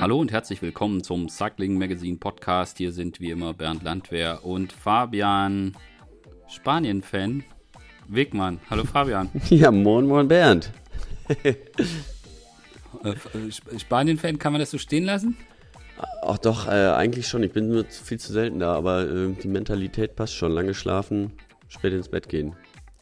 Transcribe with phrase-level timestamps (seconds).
[0.00, 2.78] Hallo und herzlich willkommen zum Cycling Magazine Podcast.
[2.78, 5.76] Hier sind wie immer Bernd Landwehr und Fabian,
[6.48, 7.44] Spanien-Fan,
[8.08, 8.60] Wegmann.
[8.70, 9.28] Hallo Fabian.
[9.50, 10.70] Ja, moin, moin Bernd.
[11.44, 11.54] Äh,
[13.78, 15.36] Spanien-Fan, kann man das so stehen lassen?
[16.22, 17.42] Ach doch, äh, eigentlich schon.
[17.42, 20.52] Ich bin nur viel zu selten da, aber äh, die Mentalität passt schon.
[20.52, 21.32] Lange schlafen,
[21.68, 22.56] spät ins Bett gehen.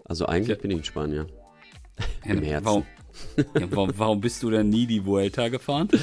[0.05, 0.63] Also eigentlich Ja.
[0.63, 1.27] bin ich ein Spanier.
[2.25, 2.65] Ja, Im Herzen.
[2.67, 2.85] Warum,
[3.37, 5.89] ja, warum, warum bist du denn nie die Vuelta gefahren?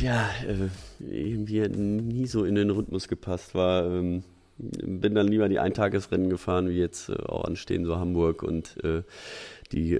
[0.00, 0.68] Tja, äh,
[0.98, 3.54] irgendwie nie so in den Rhythmus gepasst.
[3.54, 4.24] War, ähm,
[4.56, 9.02] bin dann lieber die Eintagesrennen gefahren, wie jetzt äh, auch anstehen, so Hamburg und äh,
[9.72, 9.90] die,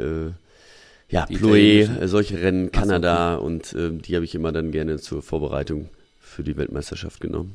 [1.11, 4.71] ja, Die äh, solche Rennen, Ach so, Kanada und äh, die habe ich immer dann
[4.71, 7.55] gerne zur Vorbereitung für die Weltmeisterschaft genommen.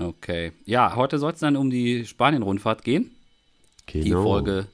[0.00, 0.52] Okay.
[0.64, 3.12] Ja, heute soll es dann um die Spanien-Rundfahrt gehen.
[3.86, 4.04] Genau.
[4.04, 4.66] Die Folge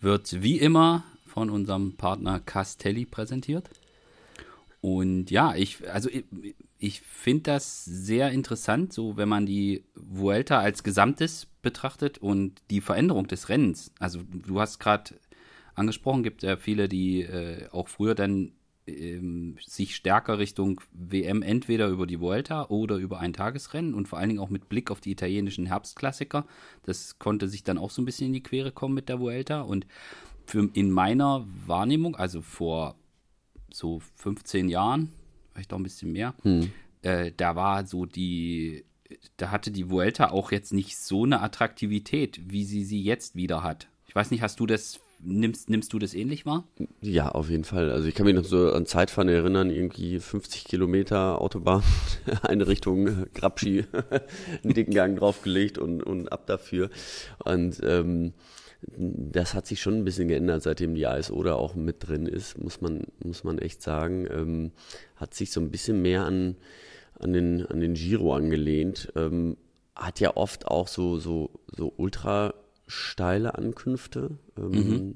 [0.00, 3.68] wird wie immer von unserem Partner Castelli präsentiert.
[4.82, 6.24] Und ja, ich, also ich,
[6.78, 12.80] ich finde das sehr interessant, so wenn man die Vuelta als Gesamtes betrachtet und die
[12.80, 13.92] Veränderung des Rennens.
[14.00, 15.14] Also du hast gerade
[15.76, 18.50] angesprochen, gibt ja viele, die äh, auch früher dann
[18.88, 24.18] ähm, sich stärker Richtung WM entweder über die Vuelta oder über ein Tagesrennen und vor
[24.18, 26.44] allen Dingen auch mit Blick auf die italienischen Herbstklassiker.
[26.82, 29.60] Das konnte sich dann auch so ein bisschen in die Quere kommen mit der Vuelta
[29.60, 29.86] und
[30.44, 32.96] für, in meiner Wahrnehmung, also vor
[33.74, 35.12] so 15 Jahren,
[35.52, 36.34] vielleicht auch ein bisschen mehr,
[37.02, 38.84] äh, da war so die,
[39.36, 43.62] da hatte die Vuelta auch jetzt nicht so eine Attraktivität, wie sie sie jetzt wieder
[43.62, 43.88] hat.
[44.06, 46.64] Ich weiß nicht, hast du das, nimmst, nimmst du das ähnlich wahr?
[47.00, 47.90] Ja, auf jeden Fall.
[47.90, 51.82] Also ich kann mich noch so an Zeitfahren erinnern, irgendwie 50 Kilometer Autobahn,
[52.42, 53.84] eine Richtung äh, Grabschi,
[54.62, 56.90] einen dicken Gang draufgelegt und, und ab dafür.
[57.44, 58.32] Und ähm,
[58.96, 62.58] das hat sich schon ein bisschen geändert, seitdem die ASO da auch mit drin ist,
[62.58, 64.26] muss man, muss man echt sagen.
[64.30, 64.72] Ähm,
[65.16, 66.56] hat sich so ein bisschen mehr an,
[67.18, 69.12] an, den, an den Giro angelehnt.
[69.14, 69.56] Ähm,
[69.94, 72.54] hat ja oft auch so, so, so ultra
[72.86, 74.38] steile Ankünfte.
[74.58, 75.14] Ähm,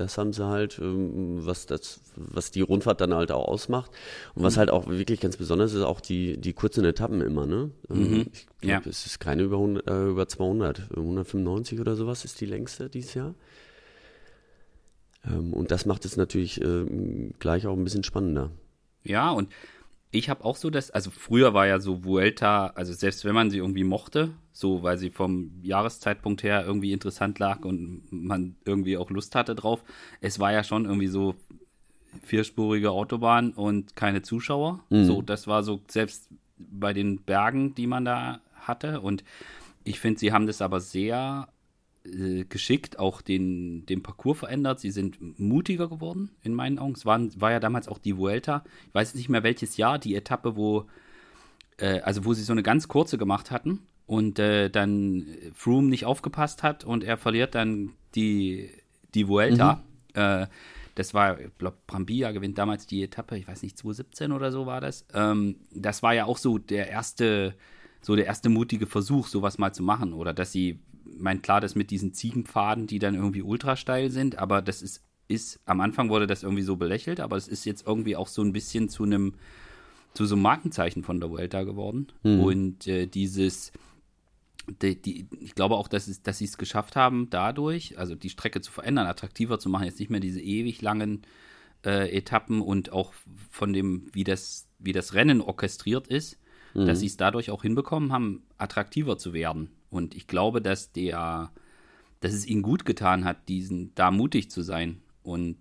[0.00, 3.90] Das haben sie halt, ähm, was das, was die Rundfahrt dann halt auch ausmacht.
[4.34, 7.70] Und was halt auch wirklich ganz besonders ist, auch die, die kurzen Etappen immer, ne?
[7.90, 8.76] Ähm, Ich Ja.
[8.76, 12.88] glaube, es ist keine über, 100, äh, über 200, 195 oder sowas ist die längste
[12.88, 13.34] dieses Jahr.
[15.24, 16.60] Ähm, Und das macht es natürlich
[17.38, 18.50] gleich auch ein bisschen spannender.
[19.04, 19.48] Ja, und
[20.16, 23.50] ich habe auch so das, also früher war ja so Vuelta, also selbst wenn man
[23.50, 28.96] sie irgendwie mochte, so weil sie vom Jahreszeitpunkt her irgendwie interessant lag und man irgendwie
[28.96, 29.82] auch Lust hatte drauf,
[30.20, 31.34] es war ja schon irgendwie so
[32.22, 34.80] vierspurige Autobahn und keine Zuschauer.
[35.04, 36.28] So, das war so selbst
[36.58, 39.00] bei den Bergen, die man da hatte.
[39.00, 39.24] Und
[39.84, 41.48] ich finde, sie haben das aber sehr
[42.06, 44.80] äh, geschickt auch den, den Parcours verändert.
[44.80, 46.94] Sie sind mutiger geworden, in meinen Augen.
[46.94, 48.64] Es waren, war ja damals auch die Vuelta.
[48.88, 50.86] Ich weiß nicht mehr welches Jahr, die Etappe, wo,
[51.78, 56.04] äh, also wo sie so eine ganz kurze gemacht hatten und äh, dann Froome nicht
[56.04, 58.70] aufgepasst hat und er verliert dann die,
[59.14, 59.82] die Vuelta.
[60.14, 60.46] Äh,
[60.96, 64.64] das war, ich glaube, Brambilla gewinnt damals die Etappe, ich weiß nicht, 2017 oder so
[64.64, 65.04] war das.
[65.12, 67.54] Ähm, das war ja auch so der erste,
[68.00, 70.14] so der erste mutige Versuch, sowas mal zu machen.
[70.14, 70.78] Oder dass sie,
[71.18, 75.02] mein klar, das mit diesen Ziegenpfaden, die dann irgendwie ultra steil sind, aber das ist,
[75.28, 78.42] ist, am Anfang wurde das irgendwie so belächelt, aber es ist jetzt irgendwie auch so
[78.42, 79.34] ein bisschen zu einem,
[80.14, 82.08] zu so einem Markenzeichen von der Vuelta geworden.
[82.44, 83.72] Und äh, dieses,
[84.82, 88.30] die, die, ich glaube auch, dass, es, dass sie es geschafft haben, dadurch, also die
[88.30, 91.22] Strecke zu verändern, attraktiver zu machen, jetzt nicht mehr diese ewig langen
[91.84, 93.12] äh, Etappen und auch
[93.50, 96.38] von dem, wie das, wie das Rennen orchestriert ist,
[96.84, 99.70] dass sie es dadurch auch hinbekommen haben, attraktiver zu werden.
[99.90, 101.50] Und ich glaube, dass der,
[102.20, 105.56] dass es ihnen gut getan hat, diesen, da mutig zu sein und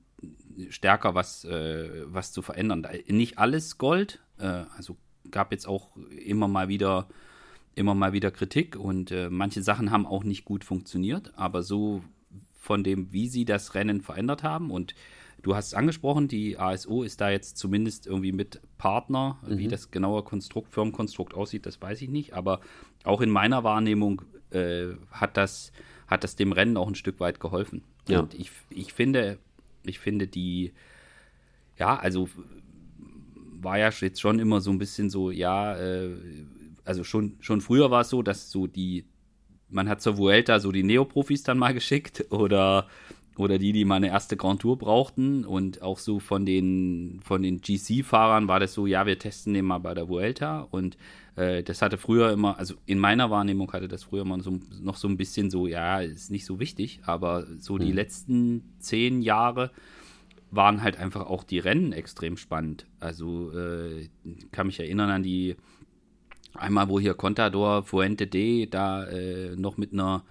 [0.70, 2.88] stärker was, äh, was zu verändern.
[3.08, 4.98] Nicht alles Gold, äh, also
[5.31, 7.08] gab jetzt auch immer mal wieder
[7.75, 12.02] immer mal wieder Kritik und äh, manche Sachen haben auch nicht gut funktioniert, aber so
[12.54, 14.96] von dem, wie sie das Rennen verändert haben und
[15.45, 19.92] du hast es angesprochen, die ASO ist da jetzt zumindest irgendwie mit Partner, wie das
[19.92, 22.62] genaue Konstrukt, Firmenkonstrukt aussieht, das weiß ich nicht, aber
[23.03, 25.71] auch in meiner Wahrnehmung äh, hat das
[26.07, 27.83] hat das dem Rennen auch ein Stück weit geholfen.
[28.07, 28.19] Ja.
[28.19, 29.39] Und ich, ich finde,
[29.83, 30.71] ich finde die,
[31.77, 32.30] ja, also
[33.62, 36.12] war ja jetzt schon immer so ein bisschen so, ja, äh,
[36.83, 39.06] also schon, schon früher war es so, dass so die,
[39.69, 42.88] man hat zur Vuelta so die Neoprofis dann mal geschickt oder,
[43.38, 45.46] oder die, die mal eine erste Grand Tour brauchten.
[45.46, 49.66] Und auch so von den, von den GC-Fahrern war das so, ja, wir testen den
[49.66, 50.68] mal bei der Vuelta.
[50.72, 50.98] Und
[51.36, 54.96] äh, das hatte früher immer, also in meiner Wahrnehmung hatte das früher immer so, noch
[54.96, 59.72] so ein bisschen so, ja, ist nicht so wichtig, aber so die letzten zehn Jahre
[60.52, 62.86] waren halt einfach auch die Rennen extrem spannend.
[63.00, 64.08] Also äh,
[64.52, 65.56] kann mich erinnern an die
[66.54, 70.24] einmal, wo hier Contador Fuente D da äh, noch mit einer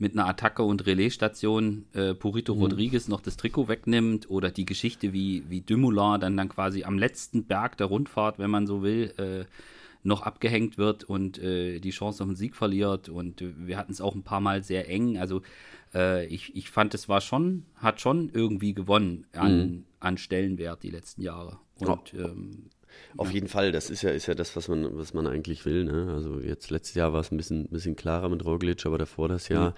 [0.00, 2.62] mit einer Attacke und Relaisstation äh, Purito mhm.
[2.62, 6.98] Rodriguez noch das Trikot wegnimmt oder die Geschichte, wie, wie Dumoulin dann, dann quasi am
[6.98, 9.44] letzten Berg der Rundfahrt, wenn man so will, äh,
[10.02, 13.10] noch abgehängt wird und äh, die Chance auf einen Sieg verliert.
[13.10, 15.18] Und wir hatten es auch ein paar Mal sehr eng.
[15.18, 15.42] Also
[15.94, 19.84] äh, ich, ich fand, es war schon, hat schon irgendwie gewonnen an, mhm.
[20.00, 21.58] an Stellenwert die letzten Jahre.
[21.78, 22.18] Und oh.
[22.18, 22.70] ähm,
[23.16, 23.34] auf ja.
[23.34, 25.84] jeden Fall, das ist ja, ist ja das, was man, was man eigentlich will.
[25.84, 26.12] Ne?
[26.14, 29.48] Also jetzt letztes Jahr war es ein bisschen, bisschen klarer mit Roglic, aber davor das
[29.48, 29.74] Jahr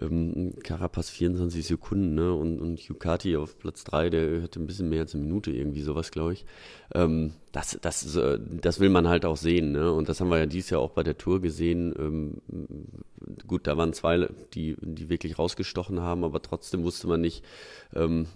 [0.00, 0.06] mhm.
[0.06, 2.32] ähm, Carapaz 24 Sekunden ne?
[2.32, 5.82] und, und Ducati auf Platz 3, der hatte ein bisschen mehr als eine Minute irgendwie,
[5.82, 6.44] sowas, glaube ich.
[6.94, 9.72] Ähm, das, das, äh, das will man halt auch sehen.
[9.72, 9.92] Ne?
[9.92, 11.94] Und das haben wir ja dieses Jahr auch bei der Tour gesehen.
[11.98, 12.42] Ähm,
[13.46, 17.44] gut, da waren zwei, die, die wirklich rausgestochen haben, aber trotzdem wusste man nicht,
[17.94, 18.26] ähm,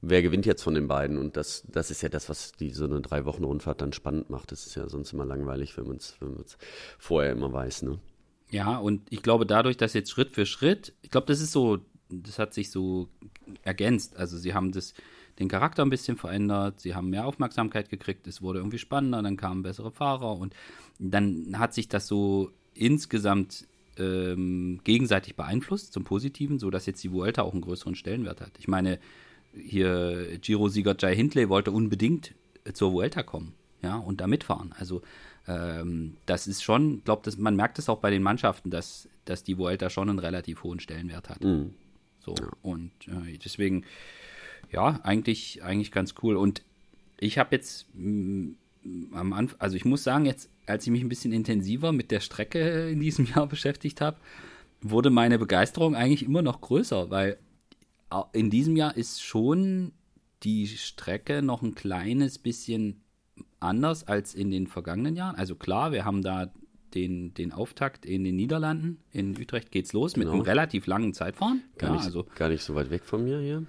[0.00, 1.18] wer gewinnt jetzt von den beiden?
[1.18, 4.30] Und das, das ist ja das, was die so eine drei Wochen Rundfahrt dann spannend
[4.30, 4.52] macht.
[4.52, 6.36] Das ist ja sonst immer langweilig, wenn man es wenn
[6.98, 7.82] vorher immer weiß.
[7.82, 7.98] Ne?
[8.50, 11.78] Ja, und ich glaube, dadurch, dass jetzt Schritt für Schritt, ich glaube, das ist so,
[12.08, 13.08] das hat sich so
[13.62, 14.16] ergänzt.
[14.16, 14.94] Also sie haben das,
[15.38, 19.36] den Charakter ein bisschen verändert, sie haben mehr Aufmerksamkeit gekriegt, es wurde irgendwie spannender, dann
[19.36, 20.54] kamen bessere Fahrer und
[20.98, 23.66] dann hat sich das so insgesamt
[23.98, 28.52] ähm, gegenseitig beeinflusst zum Positiven, sodass jetzt die Vuelta auch einen größeren Stellenwert hat.
[28.58, 28.98] Ich meine,
[29.60, 32.34] hier Giro-Sieger Jai Hindley wollte unbedingt
[32.72, 34.74] zur Vuelta kommen, ja, und da mitfahren.
[34.78, 35.02] Also
[35.46, 39.42] ähm, das ist schon, ich glaube, man merkt es auch bei den Mannschaften, dass, dass
[39.42, 41.42] die Vuelta schon einen relativ hohen Stellenwert hat.
[41.42, 41.74] Mhm.
[42.20, 42.48] So, ja.
[42.62, 43.84] und äh, deswegen,
[44.70, 46.36] ja, eigentlich, eigentlich ganz cool.
[46.36, 46.62] Und
[47.18, 51.02] ich habe jetzt mh, mm, am Anfang, also ich muss sagen, jetzt, als ich mich
[51.02, 54.18] ein bisschen intensiver mit der Strecke in diesem Jahr beschäftigt habe,
[54.80, 57.38] wurde meine Begeisterung eigentlich immer noch größer, weil
[58.32, 59.92] in diesem Jahr ist schon
[60.42, 63.02] die Strecke noch ein kleines bisschen
[63.60, 65.36] anders als in den vergangenen Jahren.
[65.36, 66.52] Also klar, wir haben da
[66.94, 68.98] den, den Auftakt in den Niederlanden.
[69.12, 70.26] In Utrecht geht's los genau.
[70.26, 71.62] mit einem relativ langen Zeitfahren.
[71.76, 73.66] Gar, ja, nicht, also, gar nicht so weit weg von mir hier.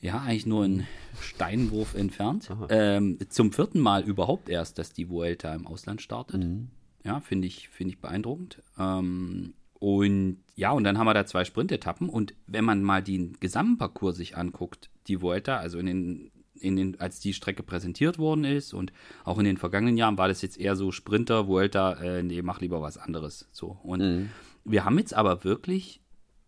[0.00, 0.86] Ja, eigentlich nur einen
[1.20, 2.50] Steinwurf entfernt.
[2.68, 6.44] Ähm, zum vierten Mal überhaupt erst, dass die Vuelta im Ausland startet.
[6.44, 6.68] Mhm.
[7.04, 8.62] Ja, finde ich, find ich beeindruckend.
[8.78, 12.08] Ähm, und ja, und dann haben wir da zwei Sprintetappen.
[12.08, 17.00] Und wenn man mal den Gesamtparcours sich anguckt, die Vuelta, also in den, in den,
[17.00, 18.92] als die Strecke präsentiert worden ist und
[19.24, 22.60] auch in den vergangenen Jahren war das jetzt eher so Sprinter, Vuelta, äh, nee, mach
[22.60, 23.48] lieber was anderes.
[23.52, 23.78] So.
[23.84, 24.30] Und mhm.
[24.64, 26.00] wir haben jetzt aber wirklich,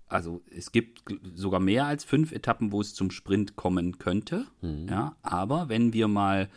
[0.09, 1.05] also es gibt
[1.35, 4.47] sogar mehr als fünf Etappen, wo es zum Sprint kommen könnte.
[4.61, 4.89] Mhm.
[4.89, 6.49] Ja, aber wenn wir mal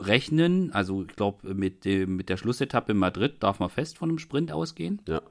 [0.00, 4.18] rechnen, also ich glaube, mit, mit der Schlussetappe in Madrid darf man fest von einem
[4.18, 5.00] Sprint ausgehen.
[5.06, 5.22] Ja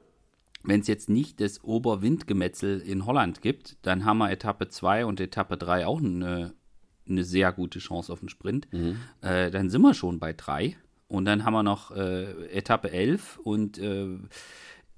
[0.62, 5.20] wenn es jetzt nicht das Oberwindgemetzel in Holland gibt, dann haben wir Etappe 2 und
[5.20, 6.52] Etappe 3 auch eine,
[7.08, 8.68] eine sehr gute Chance auf den Sprint.
[8.72, 8.96] Mhm.
[9.22, 10.76] Äh, dann sind wir schon bei 3.
[11.08, 14.06] Und dann haben wir noch äh, Etappe 11 und äh,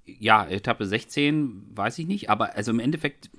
[0.05, 2.29] ja, Etappe 16, weiß ich nicht.
[2.29, 3.31] Aber also im Endeffekt,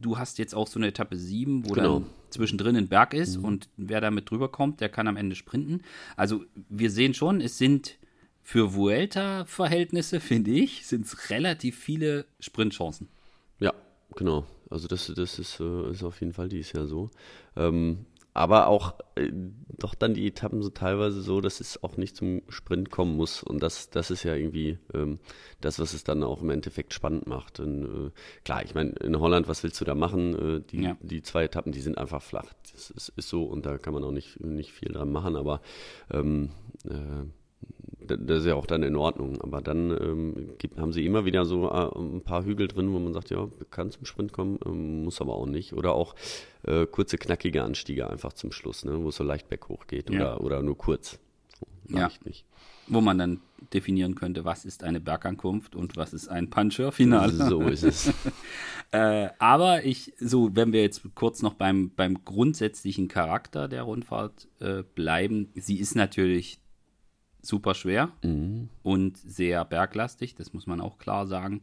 [0.00, 2.00] du hast jetzt auch so eine Etappe 7, wo genau.
[2.00, 3.44] dann zwischendrin ein Berg ist mhm.
[3.44, 5.82] und wer damit drüber kommt, der kann am Ende sprinten.
[6.16, 7.98] Also wir sehen schon, es sind
[8.50, 13.06] für Vuelta-Verhältnisse, finde ich, sind es relativ viele Sprintchancen.
[13.60, 13.72] Ja,
[14.16, 14.44] genau.
[14.68, 17.10] Also das, das ist, äh, ist auf jeden Fall dies Jahr so.
[17.54, 19.30] Ähm, aber auch äh,
[19.78, 23.40] doch dann die Etappen so teilweise so, dass es auch nicht zum Sprint kommen muss.
[23.44, 25.20] Und das, das ist ja irgendwie ähm,
[25.60, 27.60] das, was es dann auch im Endeffekt spannend macht.
[27.60, 28.10] Und, äh,
[28.44, 30.56] klar, ich meine, in Holland, was willst du da machen?
[30.56, 30.96] Äh, die, ja.
[31.02, 32.52] die zwei Etappen, die sind einfach flach.
[32.72, 35.36] Das ist, ist, so und da kann man auch nicht, nicht viel dran machen.
[35.36, 35.60] Aber
[36.10, 36.50] ähm,
[36.84, 37.26] äh,
[38.18, 39.40] das ist ja auch dann in Ordnung.
[39.40, 42.98] Aber dann ähm, gibt, haben sie immer wieder so äh, ein paar Hügel drin, wo
[42.98, 45.72] man sagt, ja, kann zum Sprint kommen, ähm, muss aber auch nicht.
[45.72, 46.14] Oder auch
[46.64, 50.20] äh, kurze, knackige Anstiege einfach zum Schluss, ne, wo es so leicht berghoch geht ja.
[50.20, 51.18] oder, oder nur kurz.
[51.88, 52.10] So, ja.
[52.24, 52.44] Nicht.
[52.88, 53.40] Wo man dann
[53.72, 57.32] definieren könnte, was ist eine Bergankunft und was ist ein Puncher-Finale.
[57.32, 58.12] So ist es.
[58.90, 64.48] äh, aber ich, so, wenn wir jetzt kurz noch beim, beim grundsätzlichen Charakter der Rundfahrt
[64.58, 66.60] äh, bleiben, sie ist natürlich
[67.42, 68.68] super schwer mhm.
[68.82, 71.62] und sehr berglastig, das muss man auch klar sagen,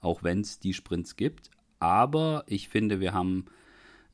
[0.00, 1.50] auch wenn es die Sprints gibt.
[1.78, 3.46] Aber ich finde, wir haben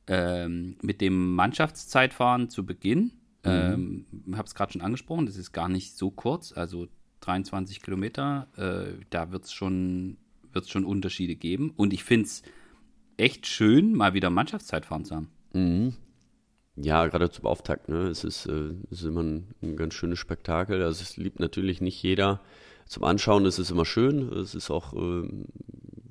[0.07, 4.05] ähm, mit dem Mannschaftszeitfahren zu Beginn, mhm.
[4.25, 6.87] ähm, habe es gerade schon angesprochen, das ist gar nicht so kurz, also
[7.21, 10.17] 23 Kilometer, äh, da wird es schon,
[10.51, 11.71] wird's schon Unterschiede geben.
[11.75, 12.43] Und ich finde es
[13.17, 15.29] echt schön, mal wieder Mannschaftszeitfahren zu haben.
[15.53, 15.93] Mhm.
[16.75, 18.07] Ja, gerade zum Auftakt, ne?
[18.07, 20.81] Es ist, äh, es ist immer ein, ein, ganz schönes Spektakel.
[20.81, 22.41] Also es liebt natürlich nicht jeder.
[22.87, 24.33] Zum Anschauen ist es immer schön.
[24.33, 25.29] Es ist auch äh,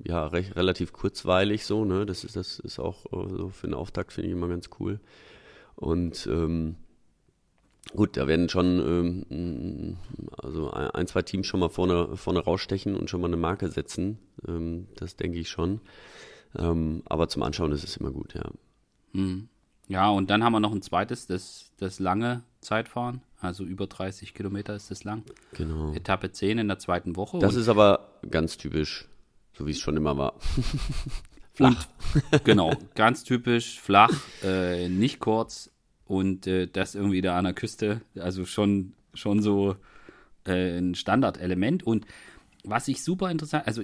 [0.05, 2.05] ja recht, relativ kurzweilig so, ne?
[2.05, 5.01] Das ist, das ist auch äh, so für den Auftakt finde ich immer ganz cool.
[5.75, 6.75] Und ähm,
[7.93, 9.97] gut, da werden schon ähm,
[10.37, 14.17] also ein, zwei Teams schon mal vorne, vorne rausstechen und schon mal eine Marke setzen.
[14.47, 15.81] Ähm, das denke ich schon.
[16.57, 18.49] Ähm, aber zum Anschauen ist es immer gut, ja.
[19.11, 19.49] Mhm.
[19.87, 23.21] Ja, und dann haben wir noch ein zweites, das, das lange Zeitfahren.
[23.39, 25.23] Also über 30 Kilometer ist das lang.
[25.53, 25.93] Genau.
[25.93, 27.39] Etappe 10 in der zweiten Woche.
[27.39, 29.07] Das ist aber ganz typisch,
[29.53, 30.35] so wie es schon immer war.
[31.53, 31.87] flach.
[32.31, 34.13] Und, genau, ganz typisch, flach,
[34.43, 35.71] äh, nicht kurz
[36.05, 38.01] und äh, das irgendwie da an der Küste.
[38.15, 39.75] Also schon, schon so
[40.45, 41.83] äh, ein Standardelement.
[41.83, 42.05] Und
[42.63, 43.83] was ich super interessant, also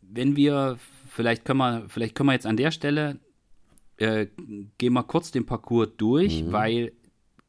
[0.00, 3.18] wenn wir, vielleicht können wir, vielleicht können wir jetzt an der Stelle
[3.96, 4.26] äh,
[4.78, 6.52] gehen wir kurz den Parcours durch, mhm.
[6.52, 6.92] weil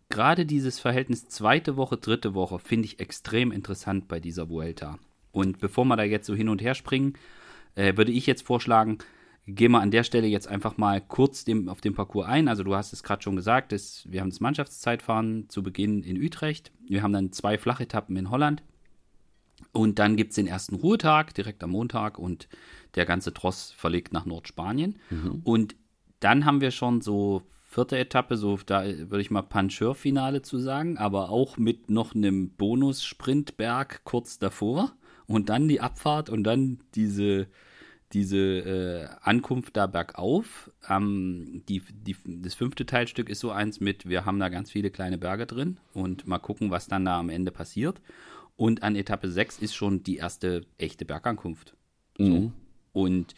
[0.09, 4.99] gerade dieses Verhältnis zweite Woche, dritte Woche finde ich extrem interessant bei dieser Vuelta.
[5.31, 7.13] Und bevor wir da jetzt so hin und her springen,
[7.75, 8.99] äh, würde ich jetzt vorschlagen,
[9.47, 12.47] gehen wir an der Stelle jetzt einfach mal kurz dem, auf den Parcours ein.
[12.47, 16.21] Also du hast es gerade schon gesagt, das, wir haben das Mannschaftszeitfahren zu Beginn in
[16.21, 16.71] Utrecht.
[16.87, 18.63] Wir haben dann zwei Flachetappen in Holland.
[19.71, 22.47] Und dann gibt es den ersten Ruhetag direkt am Montag und
[22.95, 24.97] der ganze Tross verlegt nach Nordspanien.
[25.09, 25.41] Mhm.
[25.43, 25.75] Und
[26.25, 30.97] dann haben wir schon so vierte Etappe, so da würde ich mal Pancheur-Finale zu sagen,
[30.97, 34.93] aber auch mit noch einem Bonus-Sprintberg kurz davor
[35.27, 37.45] und dann die Abfahrt und dann diese,
[38.11, 40.71] diese äh, Ankunft da bergauf.
[40.89, 44.89] Ähm, die, die, das fünfte Teilstück ist so eins mit, wir haben da ganz viele
[44.89, 48.01] kleine Berge drin und mal gucken, was dann da am Ende passiert.
[48.55, 51.75] Und an Etappe 6 ist schon die erste echte Bergankunft.
[52.17, 52.23] So.
[52.23, 52.53] Mhm.
[52.93, 53.35] Und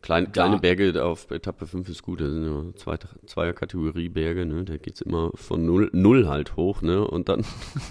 [0.00, 4.46] Kleine, kleine Berge auf Etappe 5 ist gut, das sind ja zwei, zwei Kategorie Berge,
[4.46, 4.64] ne?
[4.64, 7.06] Da geht es immer von null, null halt hoch, ne?
[7.06, 7.44] Und dann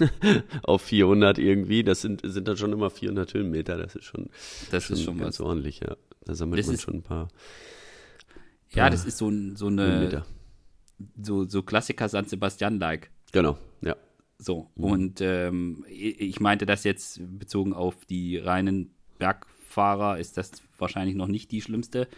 [0.62, 4.30] auf 400 irgendwie, das sind, sind dann schon immer 400 Höhenmeter, das ist schon,
[4.70, 5.46] das schon ist schon ganz was.
[5.46, 5.96] ordentlich, ja.
[6.24, 7.28] Da sammelt das man ist, schon ein paar.
[8.70, 10.24] Ja, das ist so, so eine,
[11.20, 13.10] so, so Klassiker San Sebastian-like.
[13.32, 13.96] Genau, ja.
[14.38, 14.84] So, mhm.
[14.84, 21.28] und ähm, ich meinte das jetzt bezogen auf die reinen Bergfahrer, ist das wahrscheinlich noch
[21.28, 22.08] nicht die schlimmste,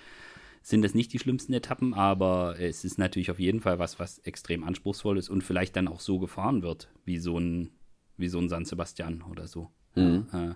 [0.62, 4.18] sind es nicht die schlimmsten Etappen, aber es ist natürlich auf jeden Fall was, was
[4.18, 7.70] extrem anspruchsvoll ist und vielleicht dann auch so gefahren wird, wie so ein,
[8.16, 9.70] wie so ein San Sebastian oder so.
[9.94, 10.26] Mhm.
[10.32, 10.54] Äh,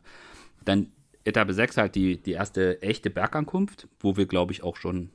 [0.65, 0.93] dann
[1.25, 5.11] Etappe 6 halt die, die erste echte Bergankunft, wo wir, glaube ich, auch schon,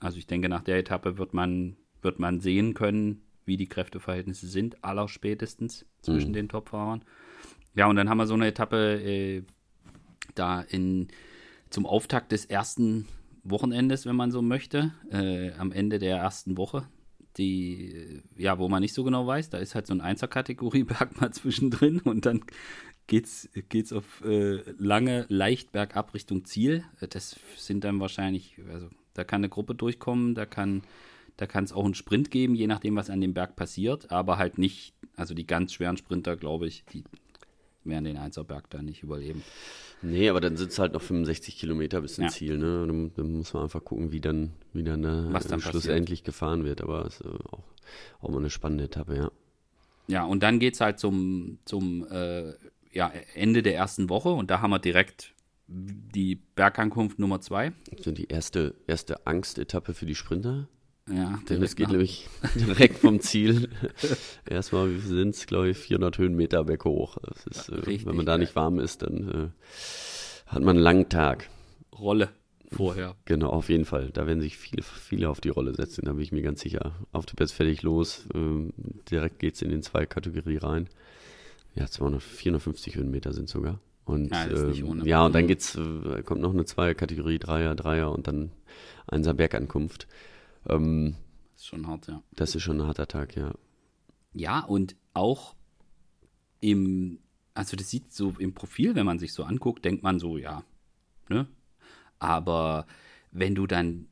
[0.00, 4.46] also ich denke, nach der Etappe wird man, wird man sehen können, wie die Kräfteverhältnisse
[4.46, 6.34] sind, aller spätestens zwischen mhm.
[6.34, 7.02] den Topfahrern.
[7.74, 9.42] Ja, und dann haben wir so eine Etappe äh,
[10.34, 11.08] da in
[11.72, 13.08] zum Auftakt des ersten
[13.44, 16.86] Wochenendes, wenn man so möchte, äh, am Ende der ersten Woche,
[17.38, 21.32] die, ja, wo man nicht so genau weiß, da ist halt so ein Einzelkategorie-Berg mal
[21.32, 22.44] zwischendrin und dann
[23.06, 26.84] geht's, geht's auf äh, lange, leicht bergab Richtung Ziel.
[27.00, 30.82] Das sind dann wahrscheinlich, also da kann eine Gruppe durchkommen, da kann
[31.36, 34.38] da kann es auch einen Sprint geben, je nachdem, was an dem Berg passiert, aber
[34.38, 37.04] halt nicht, also die ganz schweren Sprinter, glaube ich, die
[37.84, 39.42] werden den Einzelberg da nicht überleben.
[40.02, 42.38] Nee, aber dann sind es halt noch 65 Kilometer bis ins ja.
[42.38, 42.86] Ziel, ne?
[42.86, 46.24] Dann, dann, muss man einfach gucken, wie dann, wie dann, äh, dann schlussendlich passiert.
[46.24, 46.80] gefahren wird.
[46.80, 47.62] Aber es ist auch,
[48.20, 49.30] auch mal eine spannende Etappe, ja.
[50.08, 52.54] Ja, und dann geht es halt zum, zum äh,
[52.92, 55.34] ja, Ende der ersten Woche und da haben wir direkt
[55.68, 57.72] die Bergankunft Nummer zwei.
[58.00, 60.68] So die erste, erste Angstetappe für die Sprinter.
[61.14, 63.68] Ja, das geht nämlich direkt vom Ziel.
[64.48, 67.18] Erstmal, sind es, glaube ich, 400 Höhenmeter berghoch.
[67.22, 69.48] Das ist, ja, äh, wenn man da nicht warm ist, dann äh,
[70.46, 71.48] hat man einen langen Tag.
[71.98, 72.30] Rolle
[72.70, 73.16] vorher.
[73.26, 74.10] Genau, auf jeden Fall.
[74.12, 76.92] Da werden sich viele, viele auf die Rolle setzen, da bin ich mir ganz sicher.
[77.12, 78.26] Auf die Best fertig los.
[78.34, 78.72] Ähm,
[79.10, 80.88] direkt geht es in den zwei Kategorie rein.
[81.74, 83.80] Ja, 200, 450 Höhenmeter sind sogar.
[84.04, 88.10] Und ja, ähm, ja und dann geht's, äh, kommt noch eine zwei Kategorie, Dreier, Dreier
[88.12, 88.50] und dann
[89.06, 90.06] Einser Bergankunft.
[90.68, 91.16] Ähm,
[91.54, 92.22] das ist schon hart, ja.
[92.36, 93.52] Das ist schon ein harter Tag, ja.
[94.34, 95.54] Ja, und auch
[96.60, 97.18] im,
[97.54, 100.64] also das sieht so im Profil, wenn man sich so anguckt, denkt man so, ja,
[101.28, 101.46] ne?
[102.18, 102.86] Aber
[103.32, 104.08] wenn du dann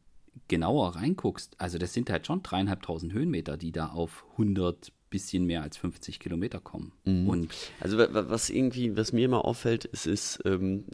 [0.49, 5.62] genauer reinguckst, also das sind halt schon dreieinhalbtausend Höhenmeter, die da auf 100 bisschen mehr
[5.62, 6.92] als 50 Kilometer kommen.
[7.04, 7.28] Mhm.
[7.28, 10.85] Und also was irgendwie, was mir immer auffällt, es ist, ähm,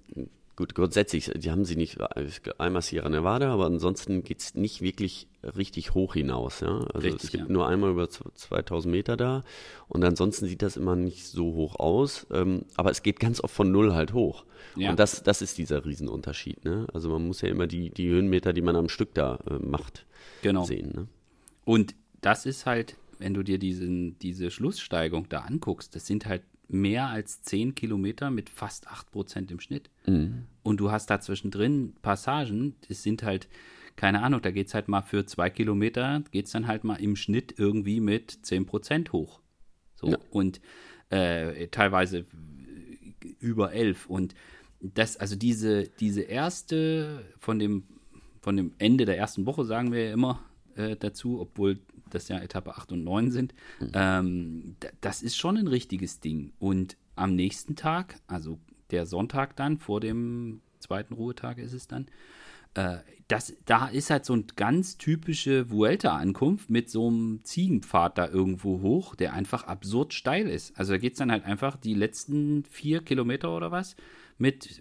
[0.57, 1.99] Gut, grundsätzlich, die haben sie nicht
[2.59, 6.61] einmal Sierra Nevada, aber ansonsten geht es nicht wirklich richtig hoch hinaus.
[6.61, 6.79] Ja?
[6.95, 7.53] Also richtig, es gibt ja.
[7.53, 9.45] nur einmal über 2000 Meter da
[9.89, 13.55] und ansonsten sieht das immer nicht so hoch aus, ähm, aber es geht ganz oft
[13.55, 14.47] von null halt hoch.
[14.77, 14.91] Ja.
[14.91, 16.65] Und das, das ist dieser Riesenunterschied.
[16.65, 16.87] Ne?
[16.95, 20.07] Also man muss ja immer die, die Höhenmeter, die man am Stück da äh, macht,
[20.41, 20.65] genau.
[20.65, 20.93] sehen.
[20.95, 21.09] Ne?
[21.67, 26.43] Und das ist halt, wenn du dir diesen, diese Schlusssteigung da anguckst, das sind halt
[26.69, 29.91] mehr als 10 Kilometer mit fast 8 Prozent im Schnitt.
[30.07, 30.47] Mhm.
[30.63, 33.49] Und du hast da zwischendrin Passagen, das sind halt,
[33.95, 36.97] keine Ahnung, da geht es halt mal für zwei Kilometer, geht es dann halt mal
[36.97, 39.41] im Schnitt irgendwie mit 10 Prozent hoch.
[39.95, 40.09] So.
[40.09, 40.19] Ja.
[40.31, 40.61] Und
[41.11, 42.27] äh, teilweise
[43.39, 44.07] über 11.
[44.07, 44.35] Und
[44.81, 47.85] das, also diese, diese erste von dem,
[48.41, 50.43] von dem Ende der ersten Woche, sagen wir ja immer
[50.75, 51.79] äh, dazu, obwohl
[52.11, 53.55] das ja Etappe 8 und 9 sind,
[53.95, 56.53] ähm, d- das ist schon ein richtiges Ding.
[56.59, 58.59] Und am nächsten Tag, also
[58.91, 62.07] der Sonntag dann, vor dem zweiten Ruhetag ist es dann,
[62.75, 62.99] äh,
[63.29, 68.81] das, da ist halt so eine ganz typische Vuelta-Ankunft mit so einem Ziegenpfad da irgendwo
[68.83, 70.79] hoch, der einfach absurd steil ist.
[70.79, 73.97] Also da geht es dann halt einfach die letzten vier Kilometer oder was
[74.39, 74.81] mit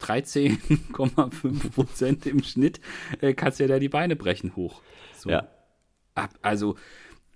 [0.00, 2.80] 13,5 Prozent im Schnitt,
[3.20, 4.82] äh, kannst du ja da die Beine brechen hoch.
[5.16, 5.30] So.
[5.30, 5.46] Ja.
[6.14, 6.76] Ab, also,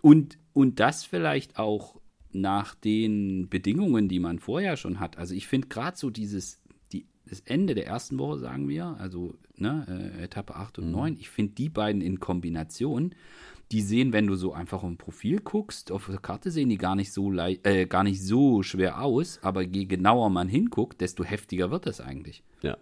[0.01, 2.01] und, und das vielleicht auch
[2.33, 5.19] nach den Bedingungen, die man vorher schon hat.
[5.19, 6.61] Also ich finde gerade so dieses,
[6.93, 11.17] die, das Ende der ersten Woche, sagen wir, also ne, äh, Etappe 8 und 9,
[11.19, 13.15] ich finde die beiden in Kombination,
[13.71, 16.97] die sehen, wenn du so einfach im Profil guckst, auf der Karte sehen die gar
[16.97, 21.71] nicht so äh, gar nicht so schwer aus, aber je genauer man hinguckt, desto heftiger
[21.71, 22.43] wird das eigentlich.
[22.63, 22.79] Ja.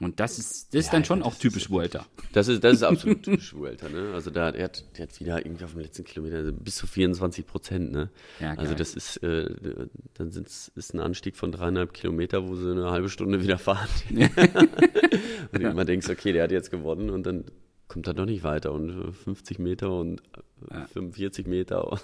[0.00, 2.06] Und das ist, das ist Ja, dann schon ja, auch typisch ja Vuelta.
[2.32, 4.12] Das ist, das ist absolut typisch Vuelta, ne?
[4.14, 7.46] Also da, der hat, der hat wieder irgendwie auf dem letzten Kilometer bis zu 24
[7.46, 8.08] Prozent, ne?
[8.40, 9.54] Ja, also das ist, äh,
[10.14, 13.88] dann sind's, ist ein Anstieg von dreieinhalb Kilometer, wo sie eine halbe Stunde wieder fahren.
[15.52, 17.44] und immer denkst, okay, der hat jetzt gewonnen und dann
[17.88, 20.22] kommt er doch nicht weiter und äh, 50 Meter und
[20.70, 22.00] äh, 45 Meter.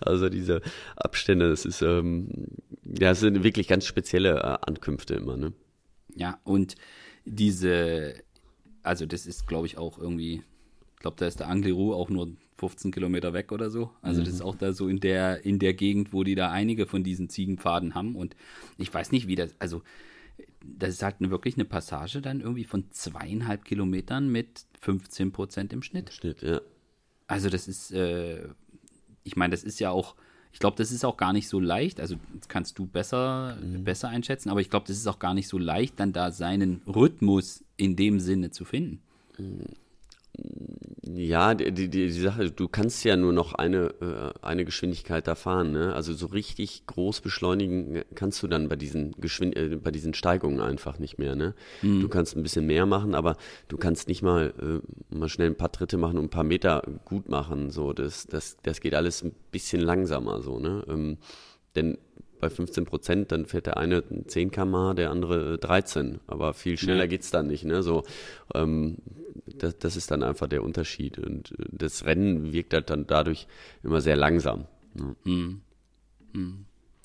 [0.00, 0.60] also diese
[0.94, 2.28] Abstände, das ist, ähm,
[2.84, 5.52] ja, das sind wirklich ganz spezielle äh, Ankünfte immer, ne?
[6.14, 6.74] Ja, und
[7.24, 8.14] diese,
[8.82, 10.42] also das ist, glaube ich, auch irgendwie,
[10.94, 13.90] ich glaube, da ist der Angliru auch nur 15 Kilometer weg oder so.
[14.02, 16.86] Also das ist auch da so in der, in der Gegend, wo die da einige
[16.86, 18.14] von diesen Ziegenpfaden haben.
[18.16, 18.36] Und
[18.76, 19.82] ich weiß nicht, wie das, also
[20.62, 25.72] das ist halt eine, wirklich eine Passage dann irgendwie von zweieinhalb Kilometern mit 15 Prozent
[25.72, 26.12] im Schnitt.
[26.12, 26.60] Schnitt, ja.
[27.26, 28.48] Also das ist, äh,
[29.24, 30.16] ich meine, das ist ja auch,
[30.52, 32.00] ich glaube, das ist auch gar nicht so leicht.
[32.00, 35.48] Also das kannst du besser, besser einschätzen, aber ich glaube, das ist auch gar nicht
[35.48, 39.00] so leicht, dann da seinen Rhythmus in dem Sinne zu finden.
[41.14, 45.34] Ja, die, die, die Sache, du kannst ja nur noch eine, äh, eine Geschwindigkeit da
[45.34, 45.94] fahren, ne?
[45.94, 50.60] Also so richtig groß beschleunigen kannst du dann bei diesen Geschwind äh, bei diesen Steigungen
[50.60, 51.54] einfach nicht mehr, ne?
[52.00, 53.36] Du kannst ein bisschen mehr machen, aber
[53.68, 56.82] du kannst nicht mal äh, mal schnell ein paar Tritte machen und ein paar Meter
[57.04, 60.84] gut machen, so das das das geht alles ein bisschen langsamer so, ne?
[60.88, 61.18] Ähm,
[61.76, 61.98] denn
[62.40, 66.20] bei 15 Prozent, dann fährt der eine 10 km, der andere 13.
[66.26, 67.06] Aber viel schneller Ja.
[67.06, 67.64] geht's dann nicht.
[67.64, 67.82] Ne?
[67.82, 68.04] So,
[68.54, 68.96] ähm,
[69.46, 71.18] das, das ist dann einfach der Unterschied.
[71.18, 73.46] Und äh, das Rennen wirkt halt dann dadurch
[73.82, 74.66] immer sehr langsam.
[74.94, 75.60] Ne?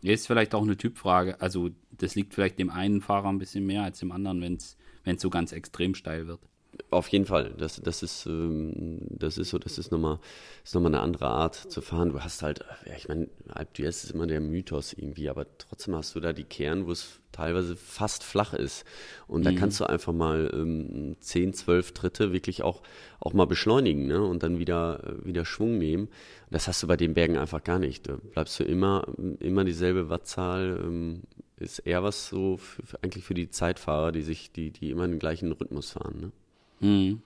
[0.01, 1.41] Ist vielleicht auch eine Typfrage.
[1.41, 4.77] Also das liegt vielleicht dem einen Fahrer ein bisschen mehr als dem anderen, wenn es
[5.21, 6.41] so ganz extrem steil wird.
[6.89, 7.53] Auf jeden Fall.
[7.57, 10.19] Das, das ist, ähm, das ist so, das ist nochmal,
[10.63, 12.09] ist nochmal eine andere Art zu fahren.
[12.09, 15.95] Du hast halt, ja, ich meine, Alp d'Huez ist immer der Mythos irgendwie, aber trotzdem
[15.95, 18.85] hast du da die Kern, wo es teilweise fast flach ist.
[19.27, 22.81] Und da kannst du einfach mal ähm, 10, 12 Tritte wirklich auch,
[23.19, 24.23] auch mal beschleunigen, ne?
[24.23, 26.07] Und dann wieder, wieder Schwung nehmen.
[26.49, 28.07] Das hast du bei den Bergen einfach gar nicht.
[28.07, 29.05] Da bleibst du immer,
[29.39, 31.23] immer dieselbe Wattzahl, ähm,
[31.57, 35.07] ist eher was so für, für, eigentlich für die Zeitfahrer, die sich, die, die immer
[35.07, 36.31] den gleichen Rhythmus fahren, ne?
[36.79, 37.21] Mhm.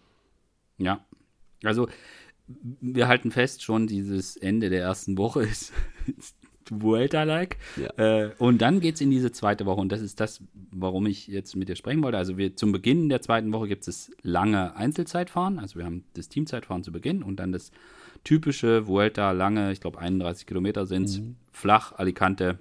[0.77, 1.03] Ja.
[1.63, 1.87] Also,
[2.47, 5.73] wir halten fest, schon dieses Ende der ersten Woche ist,
[6.17, 6.35] ist
[6.69, 7.57] Vuelta-like.
[7.77, 7.89] Ja.
[7.97, 9.81] Äh, und dann geht es in diese zweite Woche.
[9.81, 12.17] Und das ist das, warum ich jetzt mit dir sprechen wollte.
[12.17, 15.59] Also, wir zum Beginn der zweiten Woche gibt es lange Einzelzeitfahren.
[15.59, 17.71] Also, wir haben das Teamzeitfahren zu Beginn und dann das
[18.23, 22.59] typische Vuelta, lange, ich glaube 31 Kilometer sind es, flach, Alicante,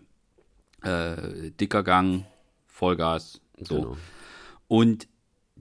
[0.83, 2.24] äh, dicker Gang,
[2.66, 3.40] Vollgas.
[3.61, 3.77] So.
[3.77, 3.96] Genau.
[4.68, 5.09] Und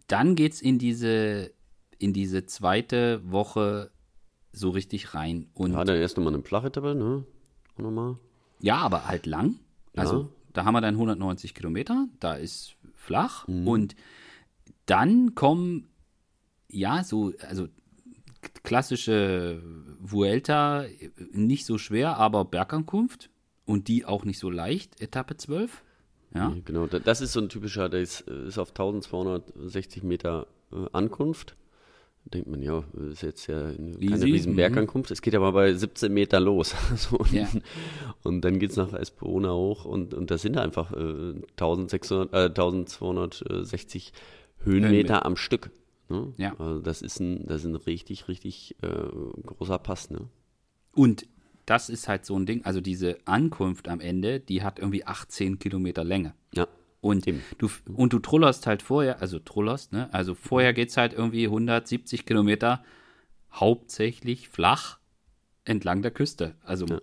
[0.07, 1.51] dann geht's in diese,
[1.99, 3.91] in diese zweite Woche
[4.51, 5.47] so richtig rein.
[5.53, 7.25] Und Ja, ja, dann erst nochmal eine Flachetappe, ne?
[7.75, 8.15] Auch nochmal.
[8.69, 9.59] aber halt lang.
[9.95, 10.29] Also Ja.
[10.53, 13.47] da haben wir dann 190 Kilometer, da ist flach.
[13.47, 13.67] Mhm.
[13.67, 13.95] Und
[14.85, 15.87] dann kommen,
[16.69, 17.67] ja, so, also
[18.63, 19.61] klassische
[19.99, 20.85] Vuelta,
[21.31, 23.29] nicht so schwer, aber Bergankunft.
[23.65, 25.83] Und die auch nicht so leicht, Etappe 12.
[26.35, 26.55] Ja.
[26.65, 30.85] Genau, da- das ist so ein typischer, der ist, äh, ist auf 1260 Meter äh,
[30.91, 31.55] Ankunft.
[32.25, 34.57] Denkt man, ja, ist jetzt ja keine Easy, riesen mhm.
[34.57, 35.11] Bergankunft.
[35.11, 36.75] Es geht aber bei 17 Meter los.
[36.97, 37.47] so, und, Ja.
[38.23, 44.11] und dann geht's nach Espona hoch und, und das sind einfach äh, 1600, äh, 1260
[44.59, 45.25] Höhenmeter Höhenmeter.
[45.25, 45.71] am Stück.
[46.09, 46.33] Ne?
[46.37, 46.53] Ja.
[46.59, 48.87] Also das ist ein, das ist ein richtig, richtig äh,
[49.45, 50.09] großer Pass.
[50.09, 50.27] Ne?
[50.93, 51.25] Und
[51.67, 52.65] das ist halt so ein Ding.
[52.65, 56.33] Also diese Ankunft am Ende, die hat irgendwie 18 Kilometer Länge.
[56.55, 56.67] Ja.
[57.01, 57.27] Und
[57.59, 60.11] du, und du trullerst halt vorher, also trullerst, ne?
[60.11, 62.83] Also vorher geht es halt irgendwie 170 Kilometer
[63.53, 64.97] hauptsächlich flach
[65.63, 66.55] entlang der Küste.
[66.63, 66.99] Also Ja.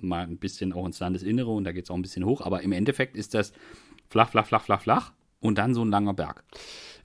[0.00, 2.62] mal ein bisschen auch ins Landesinnere und da geht es auch ein bisschen hoch, aber
[2.62, 3.52] im Endeffekt ist das
[4.08, 6.42] flach, flach, flach, flach, flach und dann so ein langer Berg.